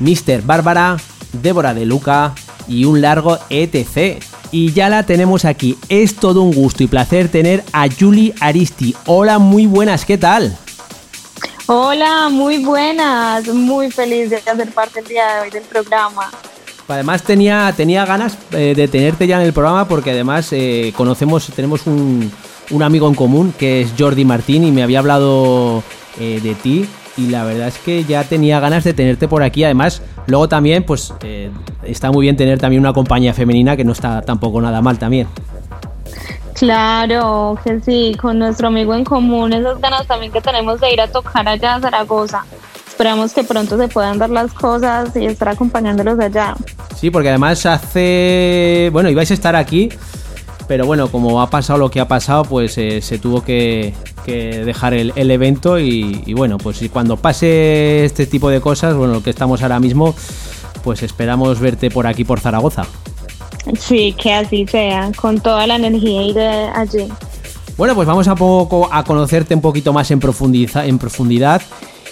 [0.00, 0.42] Mr.
[0.42, 0.96] Bárbara,
[1.32, 2.34] Débora de Luca
[2.66, 4.22] y un largo etc
[4.52, 5.76] y ya la tenemos aquí.
[5.88, 8.94] Es todo un gusto y placer tener a Julie Aristi.
[9.06, 10.56] Hola, muy buenas, ¿qué tal?
[11.66, 13.46] Hola, muy buenas.
[13.48, 16.30] Muy feliz de hacer parte el día de hoy del programa.
[16.88, 21.46] Además tenía, tenía ganas eh, de tenerte ya en el programa porque además eh, conocemos,
[21.54, 22.32] tenemos un,
[22.70, 25.84] un, amigo en común que es Jordi Martín y me había hablado
[26.18, 29.64] eh, de ti y la verdad es que ya tenía ganas de tenerte por aquí.
[29.64, 31.50] Además, luego también, pues eh,
[31.82, 35.28] está muy bien tener también una compañía femenina que no está tampoco nada mal también.
[36.54, 41.00] Claro, que sí, con nuestro amigo en común, esas ganas también que tenemos de ir
[41.00, 42.44] a tocar allá a Zaragoza.
[42.86, 46.54] Esperamos que pronto se puedan dar las cosas y estar acompañándolos allá.
[46.96, 49.88] Sí, porque además hace, bueno, ibais a estar aquí,
[50.68, 54.64] pero bueno, como ha pasado lo que ha pasado, pues eh, se tuvo que, que
[54.64, 59.14] dejar el, el evento y, y, bueno, pues cuando pase este tipo de cosas, bueno,
[59.14, 60.14] lo que estamos ahora mismo,
[60.82, 62.84] pues esperamos verte por aquí, por Zaragoza.
[63.78, 67.08] Sí, que así sea, con toda la energía y de allí.
[67.76, 71.62] Bueno, pues vamos a poco a conocerte un poquito más en profundidad, en profundidad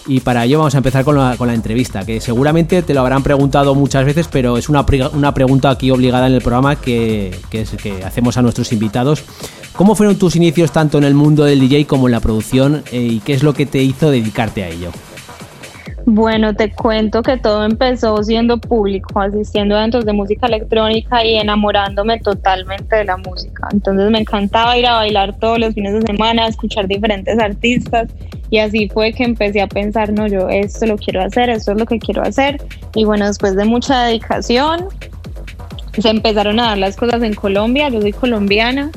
[0.09, 3.00] y para ello vamos a empezar con la, con la, entrevista, que seguramente te lo
[3.00, 7.38] habrán preguntado muchas veces, pero es una, una pregunta aquí obligada en el programa que,
[7.50, 7.66] que,
[8.04, 9.22] hacemos a nuestros invitados.
[9.76, 13.00] ¿Cómo fueron tus inicios tanto en el mundo del DJ como en la producción eh,
[13.00, 14.90] y qué es lo que te hizo dedicarte a ello?
[16.11, 21.36] Bueno, te cuento que todo empezó siendo público, asistiendo a eventos de música electrónica y
[21.36, 23.68] enamorándome totalmente de la música.
[23.70, 28.09] Entonces me encantaba ir a bailar todos los fines de semana, escuchar diferentes artistas
[28.48, 31.78] y así fue que empecé a pensar, no, yo esto lo quiero hacer, esto es
[31.78, 32.56] lo que quiero hacer.
[32.94, 34.86] Y bueno, después de mucha dedicación,
[35.98, 38.90] se empezaron a dar las cosas en Colombia, yo soy colombiana,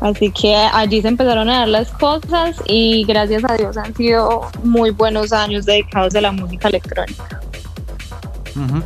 [0.00, 4.48] Así que allí se empezaron a dar las cosas y gracias a Dios han sido
[4.64, 7.40] muy buenos años dedicados a la música electrónica.
[8.56, 8.82] Uh -huh.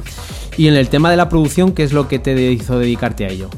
[0.57, 3.29] Y en el tema de la producción, ¿qué es lo que te hizo dedicarte a
[3.29, 3.49] ello?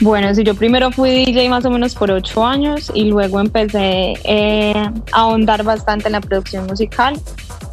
[0.00, 4.14] Bueno, si yo primero fui DJ más o menos por ocho años y luego empecé
[4.24, 7.18] eh, a ahondar bastante en la producción musical.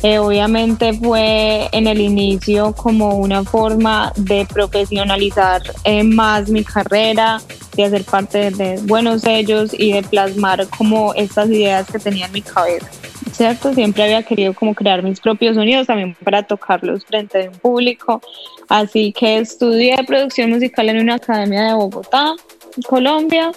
[0.04, 7.40] Eh, obviamente fue en el inicio como una forma de profesionalizar eh, más mi carrera,
[7.78, 12.34] de hacer parte de buenos sellos y de plasmar como estas ideas que tenía en
[12.34, 12.90] mi cabeza.
[13.32, 13.74] ¿Cierto?
[13.74, 18.22] Siempre había querido como crear mis propios sonidos también para tocarlos frente a un público.
[18.68, 22.36] Así que estudié producción musical en una academia de Bogotá,
[22.86, 23.52] Colombia,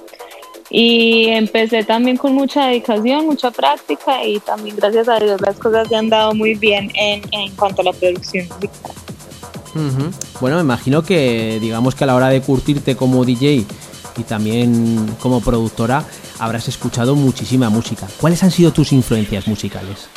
[0.71, 5.89] y empecé también con mucha dedicación, mucha práctica y también gracias a Dios las cosas
[5.89, 8.93] se han dado muy bien en, en cuanto a la producción musical.
[9.75, 10.12] Uh -huh.
[10.41, 13.64] Bueno, me imagino que digamos que a la hora de curtirte como DJ
[14.17, 16.05] y también como productora
[16.39, 18.07] habrás escuchado muchísima música.
[18.21, 20.09] ¿Cuáles han sido tus influencias musicales?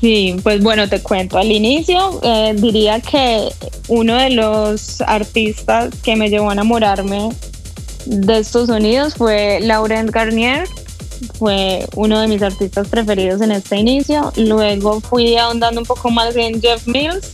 [0.00, 1.36] Sí, pues bueno, te cuento.
[1.36, 3.48] Al inicio eh, diría que
[3.88, 7.30] uno de los artistas que me llevó a enamorarme
[8.06, 10.66] de estos sonidos fue Laurent Garnier.
[11.38, 14.32] Fue uno de mis artistas preferidos en este inicio.
[14.36, 17.30] Luego fui ahondando un poco más en Jeff Mills,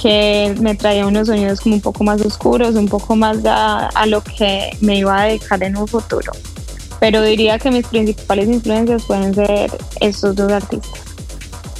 [0.00, 4.06] que me traía unos sonidos como un poco más oscuros, un poco más a, a,
[4.06, 6.32] lo que me iba a dedicar en un futuro.
[7.00, 9.70] Pero diría que mis principales influencias pueden ser
[10.00, 11.00] estos dos artistas.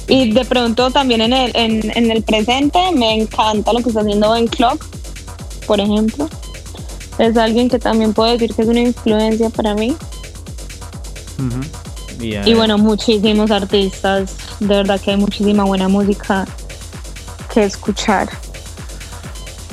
[0.07, 4.01] Y de pronto también en el, en, en el presente me encanta lo que está
[4.01, 4.85] haciendo Ben Clock.
[5.67, 6.27] por ejemplo.
[7.17, 9.95] Es alguien que también puedo decir que es una influencia para mí.
[12.19, 14.35] Y, Y bueno, muchísimos artistas.
[14.59, 16.45] De verdad que hay muchísima buena música
[17.53, 18.29] que escuchar.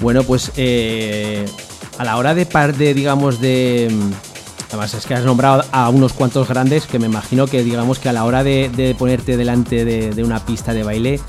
[0.01, 1.47] Bueno, pues eh,
[1.99, 3.89] a la hora de par de, digamos, de.
[3.91, 4.11] mm,
[4.69, 8.09] Además, es que has nombrado a unos cuantos grandes que me imagino que, digamos, que
[8.09, 11.21] a la hora de, de ponerte delante de, de una pista de baile,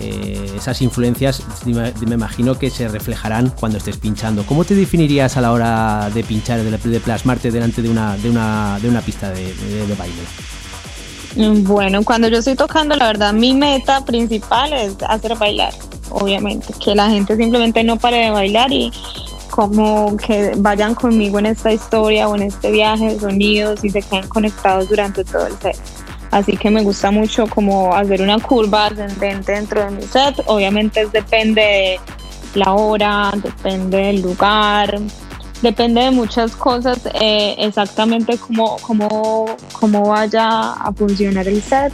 [0.00, 4.44] eh, esas influencias me imagino que se reflejarán cuando estés pinchando.
[4.46, 8.78] ¿Cómo te definirías a la hora de pinchar, de, plasmarte delante de una, de una,
[8.80, 10.14] de una pista de, de- baile?
[11.36, 15.72] Mm, Bueno, cuando yo estoy tocando, la verdad, mi meta principal es hacer bailar,
[16.10, 16.72] obviamente.
[16.82, 18.90] Que la gente simplemente no pare de bailar y
[19.50, 24.28] como que vayan conmigo en esta historia o en este viaje sonidos y se queden
[24.28, 25.76] conectados durante todo el set.
[26.30, 30.42] Así que me gusta mucho como hacer una curva ascendente dentro de mi set.
[30.46, 32.00] Obviamente depende de
[32.54, 34.98] la hora, depende del lugar,
[35.62, 41.92] depende de muchas cosas eh, exactamente cómo, cómo, cómo vaya a funcionar el set.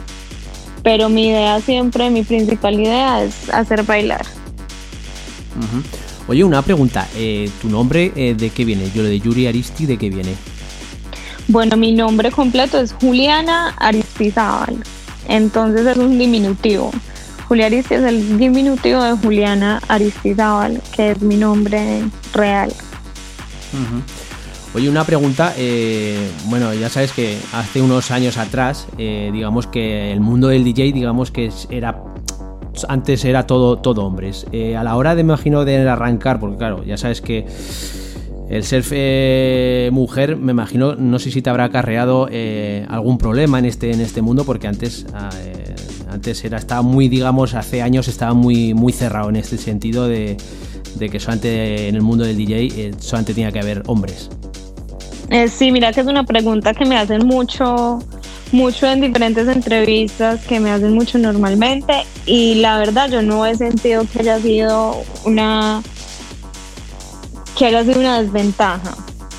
[0.83, 4.25] Pero mi idea siempre, mi principal idea es hacer bailar.
[6.27, 7.07] Oye, una pregunta.
[7.15, 8.89] eh, ¿Tu nombre eh, de qué viene?
[8.93, 10.35] Yo lo de Yuri Aristi, ¿de qué viene?
[11.47, 14.77] Bueno, mi nombre completo es Juliana Aristizábal.
[15.27, 16.91] Entonces es un diminutivo.
[17.47, 22.03] Julia Aristi es el diminutivo de Juliana Aristizábal, que es mi nombre
[22.33, 22.73] real.
[24.73, 25.53] Oye, una pregunta.
[25.57, 30.63] eh, bueno, ya sabes que hace unos años atrás, eh, digamos que el mundo del
[30.63, 32.03] DJ, digamos que era.
[32.89, 34.47] Antes era todo, todo hombres.
[34.51, 37.45] Eh, a la hora de, imagino, de arrancar, porque claro, ya sabes que
[38.49, 43.59] el ser eh, mujer, me imagino, no sé si te habrá acarreado eh, algún problema
[43.59, 45.75] en este, en este mundo, porque antes, ah, eh,
[46.09, 50.37] antes era, estaba muy, digamos, hace años estaba muy, muy cerrado en este sentido de,
[50.95, 54.29] de que solamente en el mundo del DJ solamente tenía que haber hombres.
[55.49, 57.97] Sí, mira que es una pregunta que me hacen mucho,
[58.51, 63.55] mucho en diferentes entrevistas, que me hacen mucho normalmente y la verdad yo no he
[63.55, 65.81] sentido que haya sido una
[67.57, 68.95] que haya sido una desventaja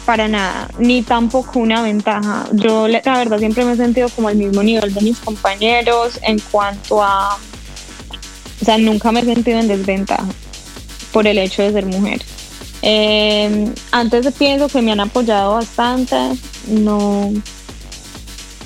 [0.07, 2.47] para nada, ni tampoco una ventaja.
[2.53, 6.39] Yo la verdad siempre me he sentido como al mismo nivel de mis compañeros en
[6.51, 7.37] cuanto a,
[8.61, 10.27] o sea, nunca me he sentido en desventaja
[11.13, 12.23] por el hecho de ser mujer.
[12.83, 16.17] Eh, antes pienso que me han apoyado bastante.
[16.69, 17.33] No,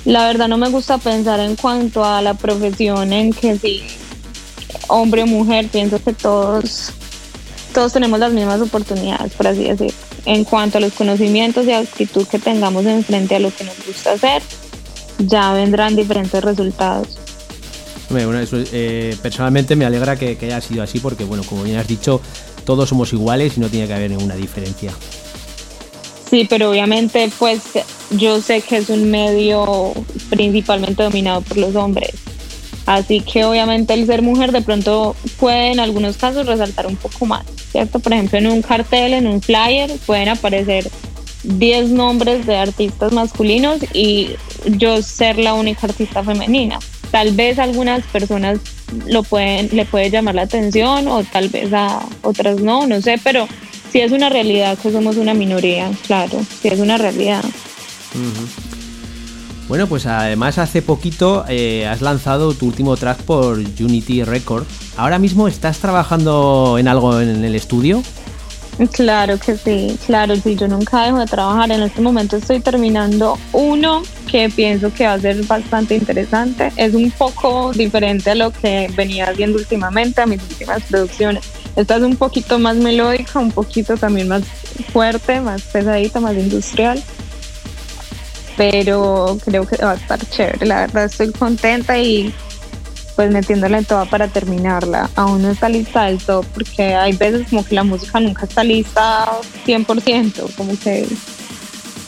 [0.03, 3.83] la verdad no me gusta pensar en cuanto a la profesión en que si
[4.87, 6.91] hombre o mujer, pienso que todos,
[7.73, 9.93] todos tenemos las mismas oportunidades, por así decirlo.
[10.25, 13.75] En cuanto a los conocimientos y actitud que tengamos en frente a lo que nos
[13.85, 14.41] gusta hacer,
[15.19, 17.17] ya vendrán diferentes resultados.
[18.09, 21.77] Bueno, eso, eh, personalmente me alegra que, que haya sido así porque, bueno, como bien
[21.77, 22.21] has dicho,
[22.65, 24.91] todos somos iguales y no tiene que haber ninguna diferencia.
[26.29, 27.61] Sí, pero obviamente pues
[28.11, 29.93] yo sé que es un medio
[30.29, 32.11] principalmente dominado por los hombres.
[32.89, 37.27] Así que obviamente el ser mujer de pronto puede en algunos casos resaltar un poco
[37.27, 37.99] más, ¿cierto?
[37.99, 40.89] Por ejemplo, en un cartel, en un flyer, pueden aparecer
[41.43, 44.31] 10 nombres de artistas masculinos y
[44.65, 46.79] yo ser la única artista femenina.
[47.11, 48.57] Tal vez algunas personas
[49.05, 53.19] lo pueden, le puede llamar la atención o tal vez a otras no, no sé,
[53.23, 53.47] pero
[53.91, 57.45] sí es una realidad que somos una minoría, claro, sí es una realidad.
[59.69, 64.65] Bueno, pues además hace poquito eh, has lanzado tu último track por Unity Record.
[64.97, 68.01] Ahora mismo estás trabajando en algo en el estudio.
[68.91, 71.71] Claro que sí, claro, sí, yo nunca dejo de trabajar.
[71.71, 76.71] En este momento estoy terminando uno que pienso que va a ser bastante interesante.
[76.75, 81.43] Es un poco diferente a lo que venía haciendo últimamente, a mis últimas producciones.
[81.75, 84.41] Esta es un poquito más melódica, un poquito también más
[84.91, 87.03] fuerte, más pesadita, más industrial.
[88.59, 90.65] Pero creo que va a estar chévere.
[90.65, 92.33] La verdad estoy contenta y
[93.15, 95.09] pues metiéndole en toda para terminarla.
[95.15, 98.61] Aún no está lista del todo porque hay veces como que la música nunca está
[98.65, 99.29] lista
[99.65, 101.07] 100%, como que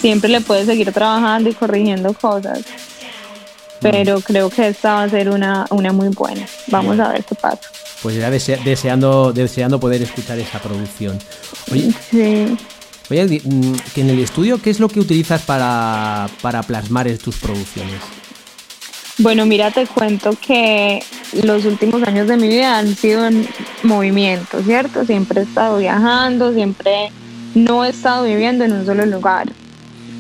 [0.01, 2.59] siempre le puedes seguir trabajando y corrigiendo cosas.
[3.79, 6.45] Pero creo que esta va a ser una, una muy buena.
[6.67, 7.61] Vamos a ver qué pasa.
[8.03, 11.17] Pues ya dese- deseando, deseando poder escuchar esa producción.
[11.71, 12.57] Oye, Sí.
[13.19, 17.17] Oye, mm, que en el estudio, ¿qué es lo que utilizas para, para plasmar en
[17.17, 17.99] tus producciones?
[19.17, 21.03] Bueno, mira, te cuento que
[21.43, 23.47] los últimos años de mi vida han sido en
[23.83, 25.05] movimiento, ¿cierto?
[25.05, 27.11] Siempre he estado viajando, siempre
[27.53, 29.47] no he estado viviendo en un solo lugar.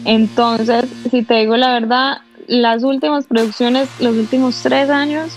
[0.05, 5.31] Entonces, si te digo la verdad, las últimas producciones, los últimos tres años,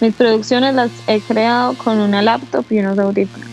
[0.00, 3.47] mis producciones las he creado con una laptop y unos audífonos.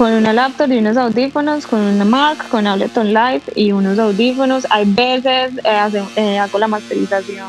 [0.00, 4.66] Con una laptop y unos audífonos, con una Mac, con Ableton Live y unos audífonos.
[4.70, 7.46] Hay veces eh, hace- eh, hago la masterización,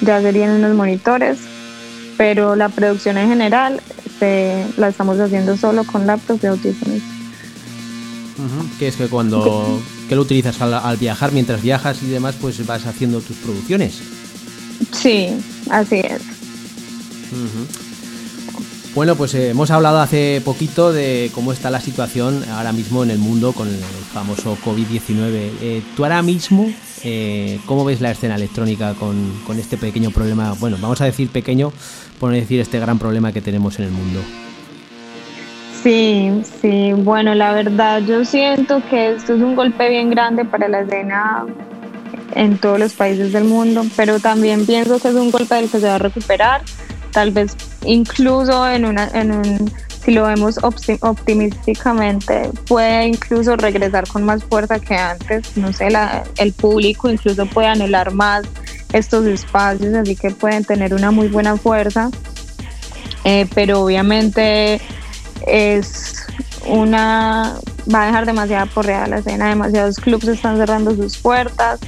[0.00, 1.38] ya serían unos monitores,
[2.16, 3.80] pero la producción en general
[4.18, 7.02] se- la estamos haciendo solo con laptops y audífonos.
[8.80, 12.66] Que es que cuando que lo utilizas al, al viajar, mientras viajas y demás, pues
[12.66, 14.00] vas haciendo tus producciones.
[14.92, 15.28] Sí,
[15.70, 16.20] así es.
[18.98, 23.12] Bueno, pues eh, hemos hablado hace poquito de cómo está la situación ahora mismo en
[23.12, 23.78] el mundo con el
[24.12, 25.50] famoso COVID-19.
[25.62, 26.68] Eh, Tú ahora mismo,
[27.04, 30.52] eh, ¿cómo ves la escena electrónica con, con este pequeño problema?
[30.58, 31.72] Bueno, vamos a decir pequeño,
[32.18, 34.18] por no decir este gran problema que tenemos en el mundo.
[35.80, 40.66] Sí, sí, bueno, la verdad yo siento que esto es un golpe bien grande para
[40.66, 41.46] la escena
[42.34, 45.78] en todos los países del mundo, pero también pienso que es un golpe del que
[45.78, 46.62] se va a recuperar,
[47.18, 49.72] tal vez incluso en una, en un,
[50.04, 55.90] si lo vemos opti- optimísticamente, puede incluso regresar con más fuerza que antes, no sé,
[55.90, 58.42] la- el público incluso puede anhelar más
[58.92, 62.08] estos espacios, así que pueden tener una muy buena fuerza,
[63.24, 64.80] Eh, pero obviamente
[65.46, 66.24] es
[66.66, 67.56] una
[67.92, 71.80] va a dejar demasiada porreada la escena, demasiados clubs están cerrando sus puertas,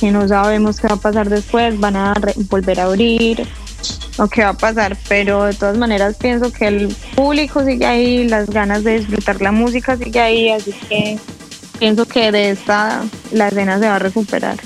[0.00, 2.14] que no sabemos qué va a pasar después, van a
[2.50, 3.46] volver a abrir
[4.18, 8.28] o qué va a pasar, pero de todas maneras pienso que el público sigue ahí,
[8.28, 11.18] las ganas de disfrutar la música sigue ahí, así que
[11.78, 14.56] pienso que de esta la escena se va a recuperar.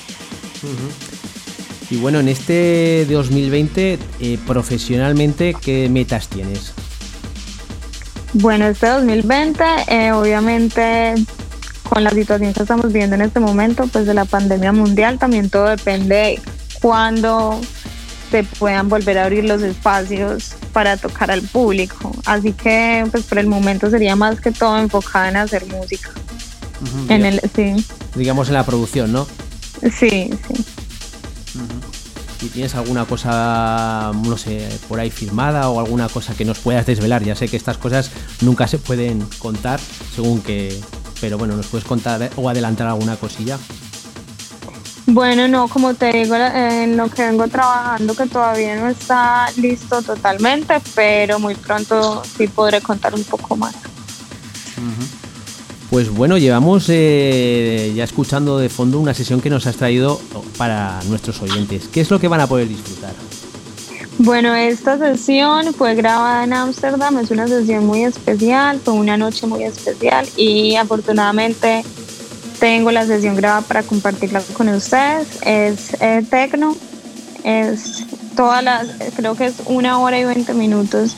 [1.90, 6.74] Y bueno, en este 2020, eh, profesionalmente, ¿qué metas tienes?
[8.34, 11.14] Bueno, este 2020, eh, obviamente,
[11.88, 15.48] con la situación que estamos viviendo en este momento, pues de la pandemia mundial, también
[15.48, 16.40] todo depende de
[16.82, 17.58] cuándo
[18.30, 22.12] se puedan volver a abrir los espacios para tocar al público.
[22.24, 26.10] Así que, pues por el momento sería más que todo enfocada en hacer música.
[27.08, 27.84] En el, sí,
[28.14, 29.26] Digamos en la producción, ¿no?
[29.82, 30.64] sí, sí.
[32.40, 36.86] ¿Y tienes alguna cosa, no sé, por ahí firmada o alguna cosa que nos puedas
[36.86, 37.24] desvelar?
[37.24, 39.80] Ya sé que estas cosas nunca se pueden contar,
[40.14, 40.78] según que...
[41.20, 43.58] Pero bueno, ¿nos puedes contar o adelantar alguna cosilla?
[45.10, 50.02] Bueno, no, como te digo, en lo que vengo trabajando, que todavía no está listo
[50.02, 53.74] totalmente, pero muy pronto sí podré contar un poco más.
[55.88, 60.20] Pues bueno, llevamos eh, ya escuchando de fondo una sesión que nos has traído
[60.58, 61.88] para nuestros oyentes.
[61.90, 63.14] ¿Qué es lo que van a poder disfrutar?
[64.18, 69.46] Bueno, esta sesión fue grabada en Ámsterdam, es una sesión muy especial, fue una noche
[69.46, 71.82] muy especial y afortunadamente
[72.58, 75.38] tengo la sesión grabada para compartirla con ustedes.
[75.42, 76.74] Es eh, tecno,
[77.44, 78.06] es
[78.36, 81.16] todas las, creo que es una hora y 20 minutos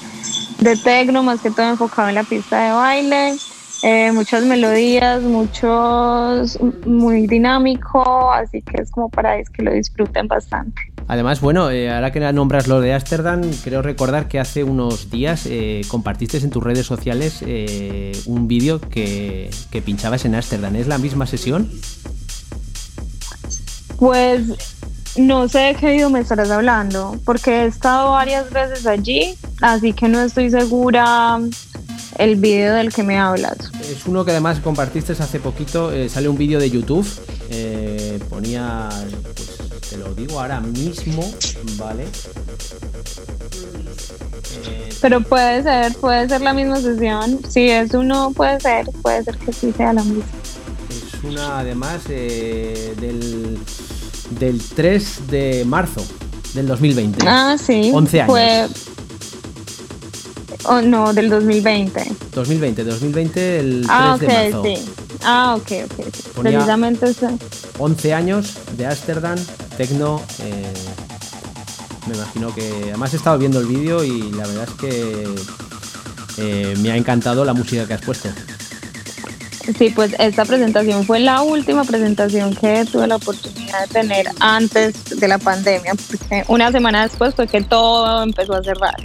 [0.59, 3.37] de tecno, más que todo enfocado en la pista de baile.
[3.83, 10.90] eh, muchas melodías, muchos, muy dinámico, así que es como para que lo disfruten bastante.
[11.11, 15.43] Además, bueno, eh, ahora que nombras lo de Ámsterdam, creo recordar que hace unos días
[15.47, 20.77] eh, compartiste en tus redes sociales eh, un vídeo que, que pinchabas en Ámsterdam.
[20.77, 21.69] ¿Es la misma sesión?
[23.99, 24.43] Pues
[25.17, 29.93] no sé de qué video me estarás hablando, porque he estado varias veces allí, así
[29.93, 31.41] que no estoy segura
[32.19, 33.57] el video del que me hablas.
[33.81, 37.07] Es uno que además compartiste hace poquito, eh, sale un vídeo de YouTube,
[37.51, 38.89] eh, ponía,
[40.01, 41.31] lo digo ahora mismo,
[41.77, 42.05] ¿vale?
[44.67, 47.39] Eh, Pero puede ser, puede ser la misma sesión.
[47.49, 50.25] Si es uno, puede ser, puede ser que sí sea la misma.
[50.89, 53.59] es una además eh, del,
[54.39, 56.03] del 3 de marzo
[56.55, 57.25] del 2020.
[57.27, 57.91] Ah, sí.
[57.93, 58.31] 11 años.
[58.31, 58.67] Fue,
[60.65, 62.13] oh, no, del 2020.
[62.35, 64.63] 2020, 2020, el 3 Ah, de ok, marzo.
[64.65, 64.75] sí.
[65.23, 66.05] Ah, ok, ok.
[66.15, 66.23] sí.
[66.35, 67.29] Ponía- Precisamente ese.
[67.79, 69.39] 11 años de Ámsterdam,
[69.77, 70.23] Tecno.
[70.41, 70.73] eh,
[72.07, 72.69] me imagino que.
[72.85, 75.35] Además, he estado viendo el vídeo y la verdad es que
[76.39, 78.29] eh, me ha encantado la música que has puesto.
[79.79, 85.21] Sí, pues esta presentación fue la última presentación que tuve la oportunidad de tener antes
[85.21, 88.97] de la pandemia, porque una semana después fue que todo empezó a cerrar.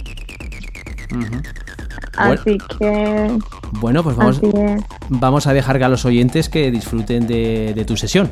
[2.16, 3.38] Así que,
[3.72, 4.40] Bueno, pues vamos,
[5.08, 8.30] vamos a dejar a los oyentes que disfruten de, de tu sesión.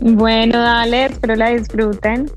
[0.00, 2.30] Bueno, dale, espero la disfruten.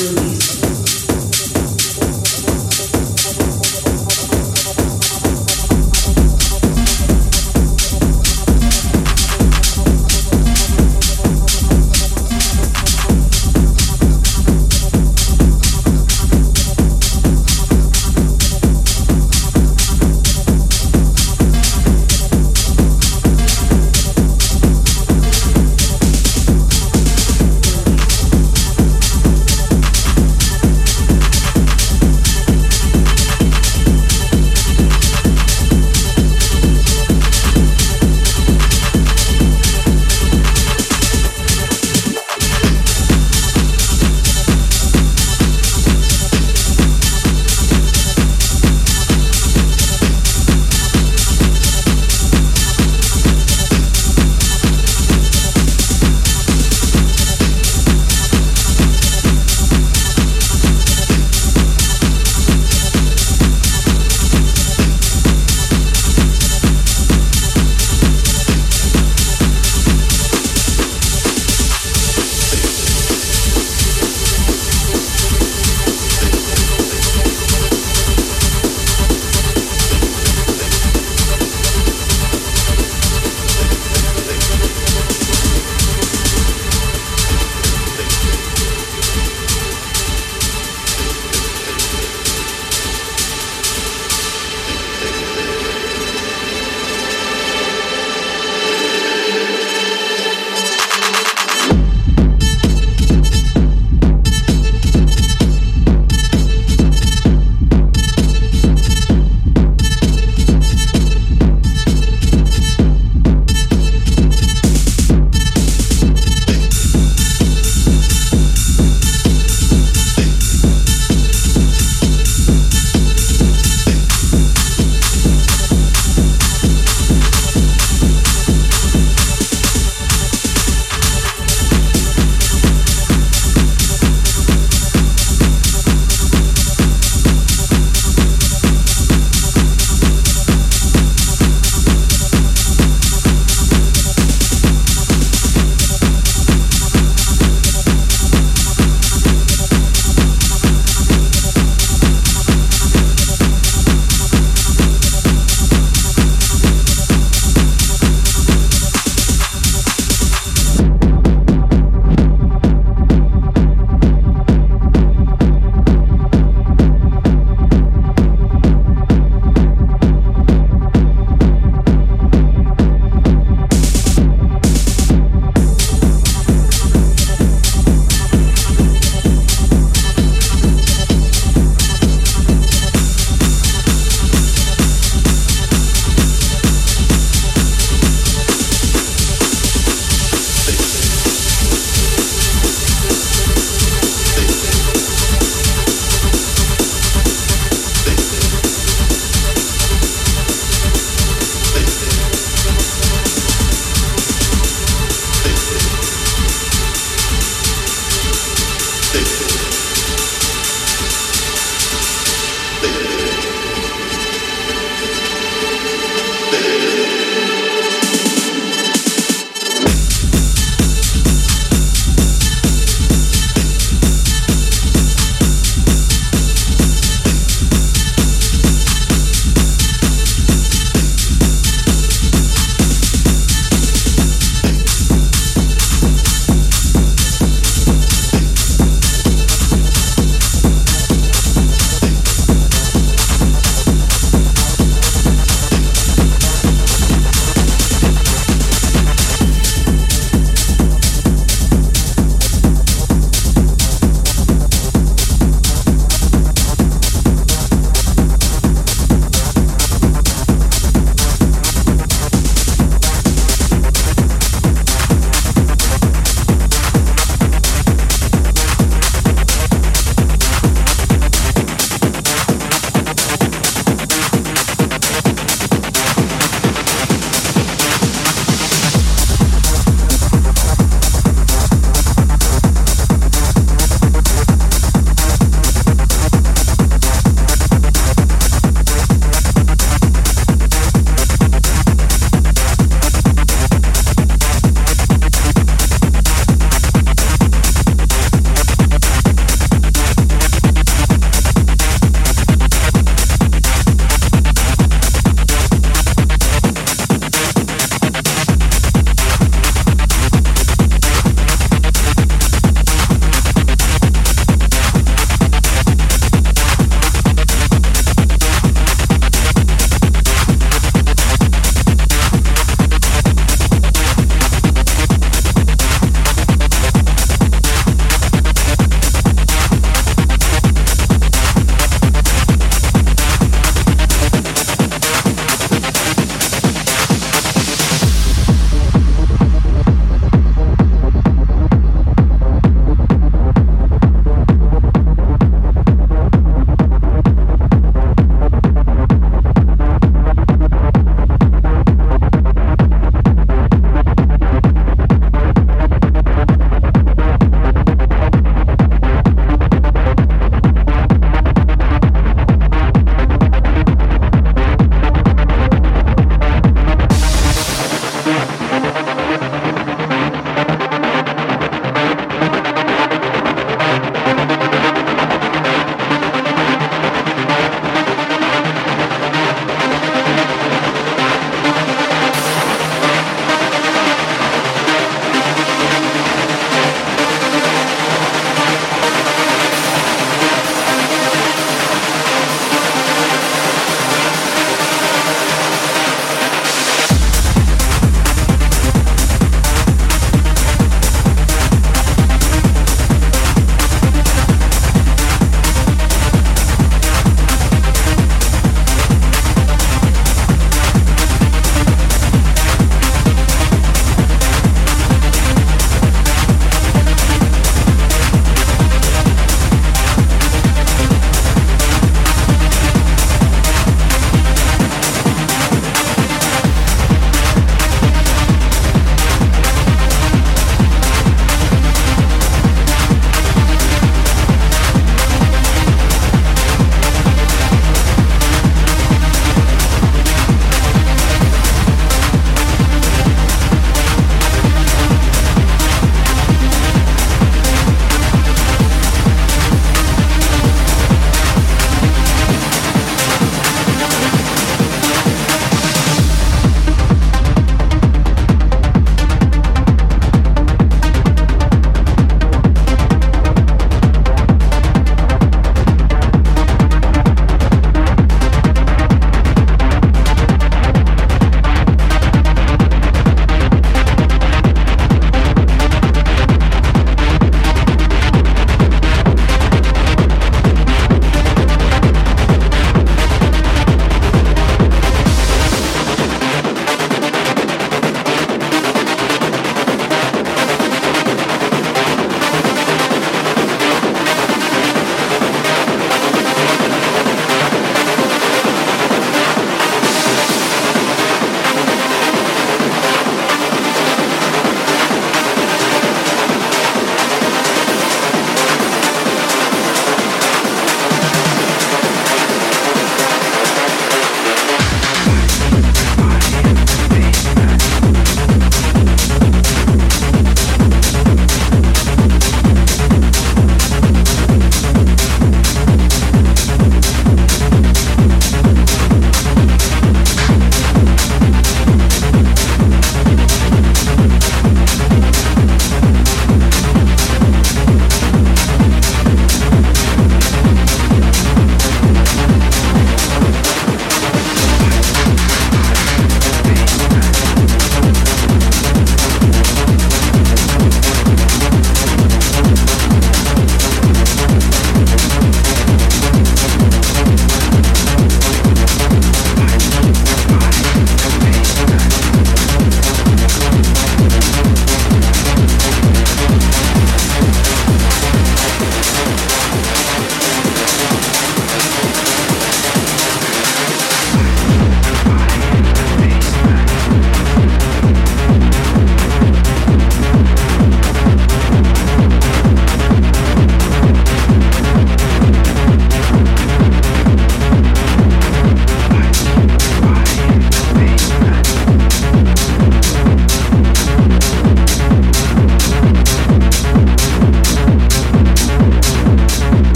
[0.00, 0.59] release.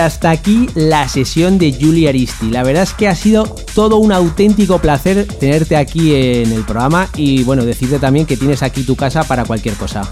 [0.00, 2.50] Hasta aquí la sesión de Julie Aristi.
[2.50, 3.44] La verdad es que ha sido
[3.74, 8.62] todo un auténtico placer tenerte aquí en el programa y bueno, decirte también que tienes
[8.62, 10.10] aquí tu casa para cualquier cosa.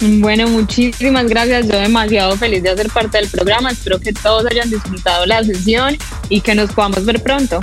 [0.00, 1.68] Bueno, muchísimas gracias.
[1.68, 3.70] Yo demasiado feliz de hacer parte del programa.
[3.70, 5.96] Espero que todos hayan disfrutado la sesión
[6.28, 7.60] y que nos podamos ver pronto.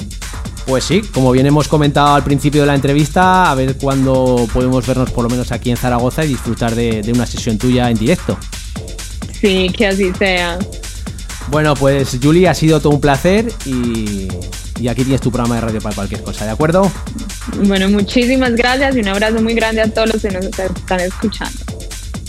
[0.65, 4.85] Pues sí, como bien hemos comentado al principio de la entrevista, a ver cuándo podemos
[4.85, 7.97] vernos por lo menos aquí en Zaragoza y disfrutar de, de una sesión tuya en
[7.97, 8.37] directo.
[9.41, 10.59] Sí, que así sea.
[11.49, 14.27] Bueno, pues Julie, ha sido todo un placer y,
[14.79, 16.91] y aquí tienes tu programa de radio para cualquier cosa, ¿de acuerdo?
[17.65, 21.59] Bueno, muchísimas gracias y un abrazo muy grande a todos los que nos están escuchando.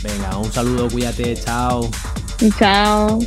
[0.03, 1.91] Venga, un saludo, cuídate, chao.
[2.59, 3.19] Chao.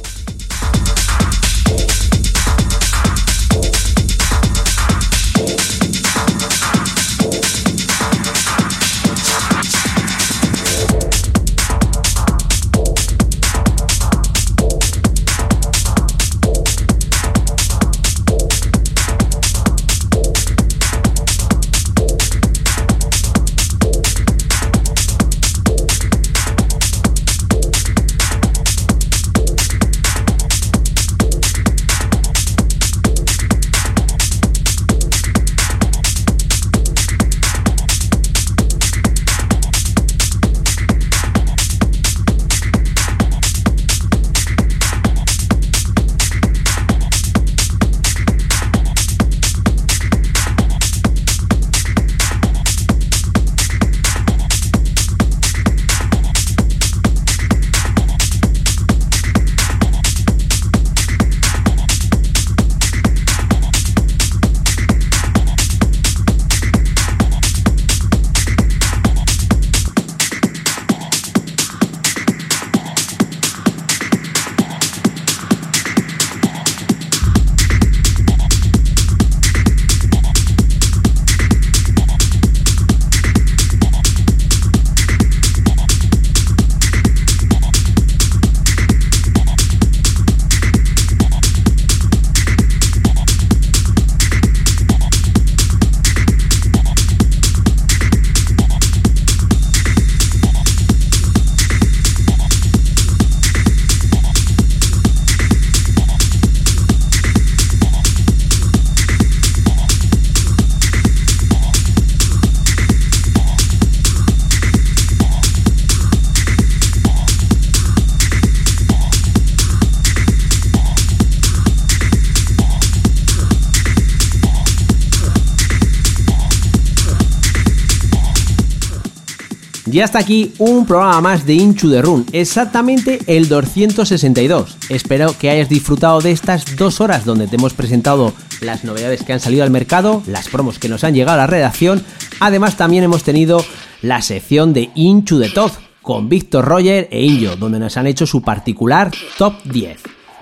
[129.93, 134.75] Y hasta aquí un programa más de Inchu de Run, exactamente el 262.
[134.89, 139.33] Espero que hayas disfrutado de estas dos horas donde te hemos presentado las novedades que
[139.33, 142.03] han salido al mercado, las promos que nos han llegado a la redacción.
[142.39, 143.63] Además, también hemos tenido
[144.01, 148.25] la sección de Inchu de Todd con Víctor Roger e Injo, donde nos han hecho
[148.25, 149.99] su particular top 10.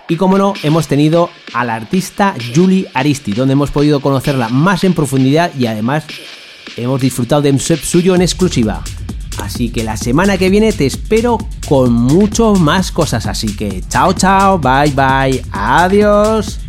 [0.08, 4.94] Y como no, hemos tenido al artista Julie Aristi, donde hemos podido conocerla más en
[4.94, 6.06] profundidad y además
[6.78, 8.82] hemos disfrutado de un suyo en exclusiva.
[9.38, 11.38] Así que la semana que viene te espero
[11.68, 13.26] con mucho más cosas.
[13.26, 16.60] Así que chao, chao, bye, bye, adiós.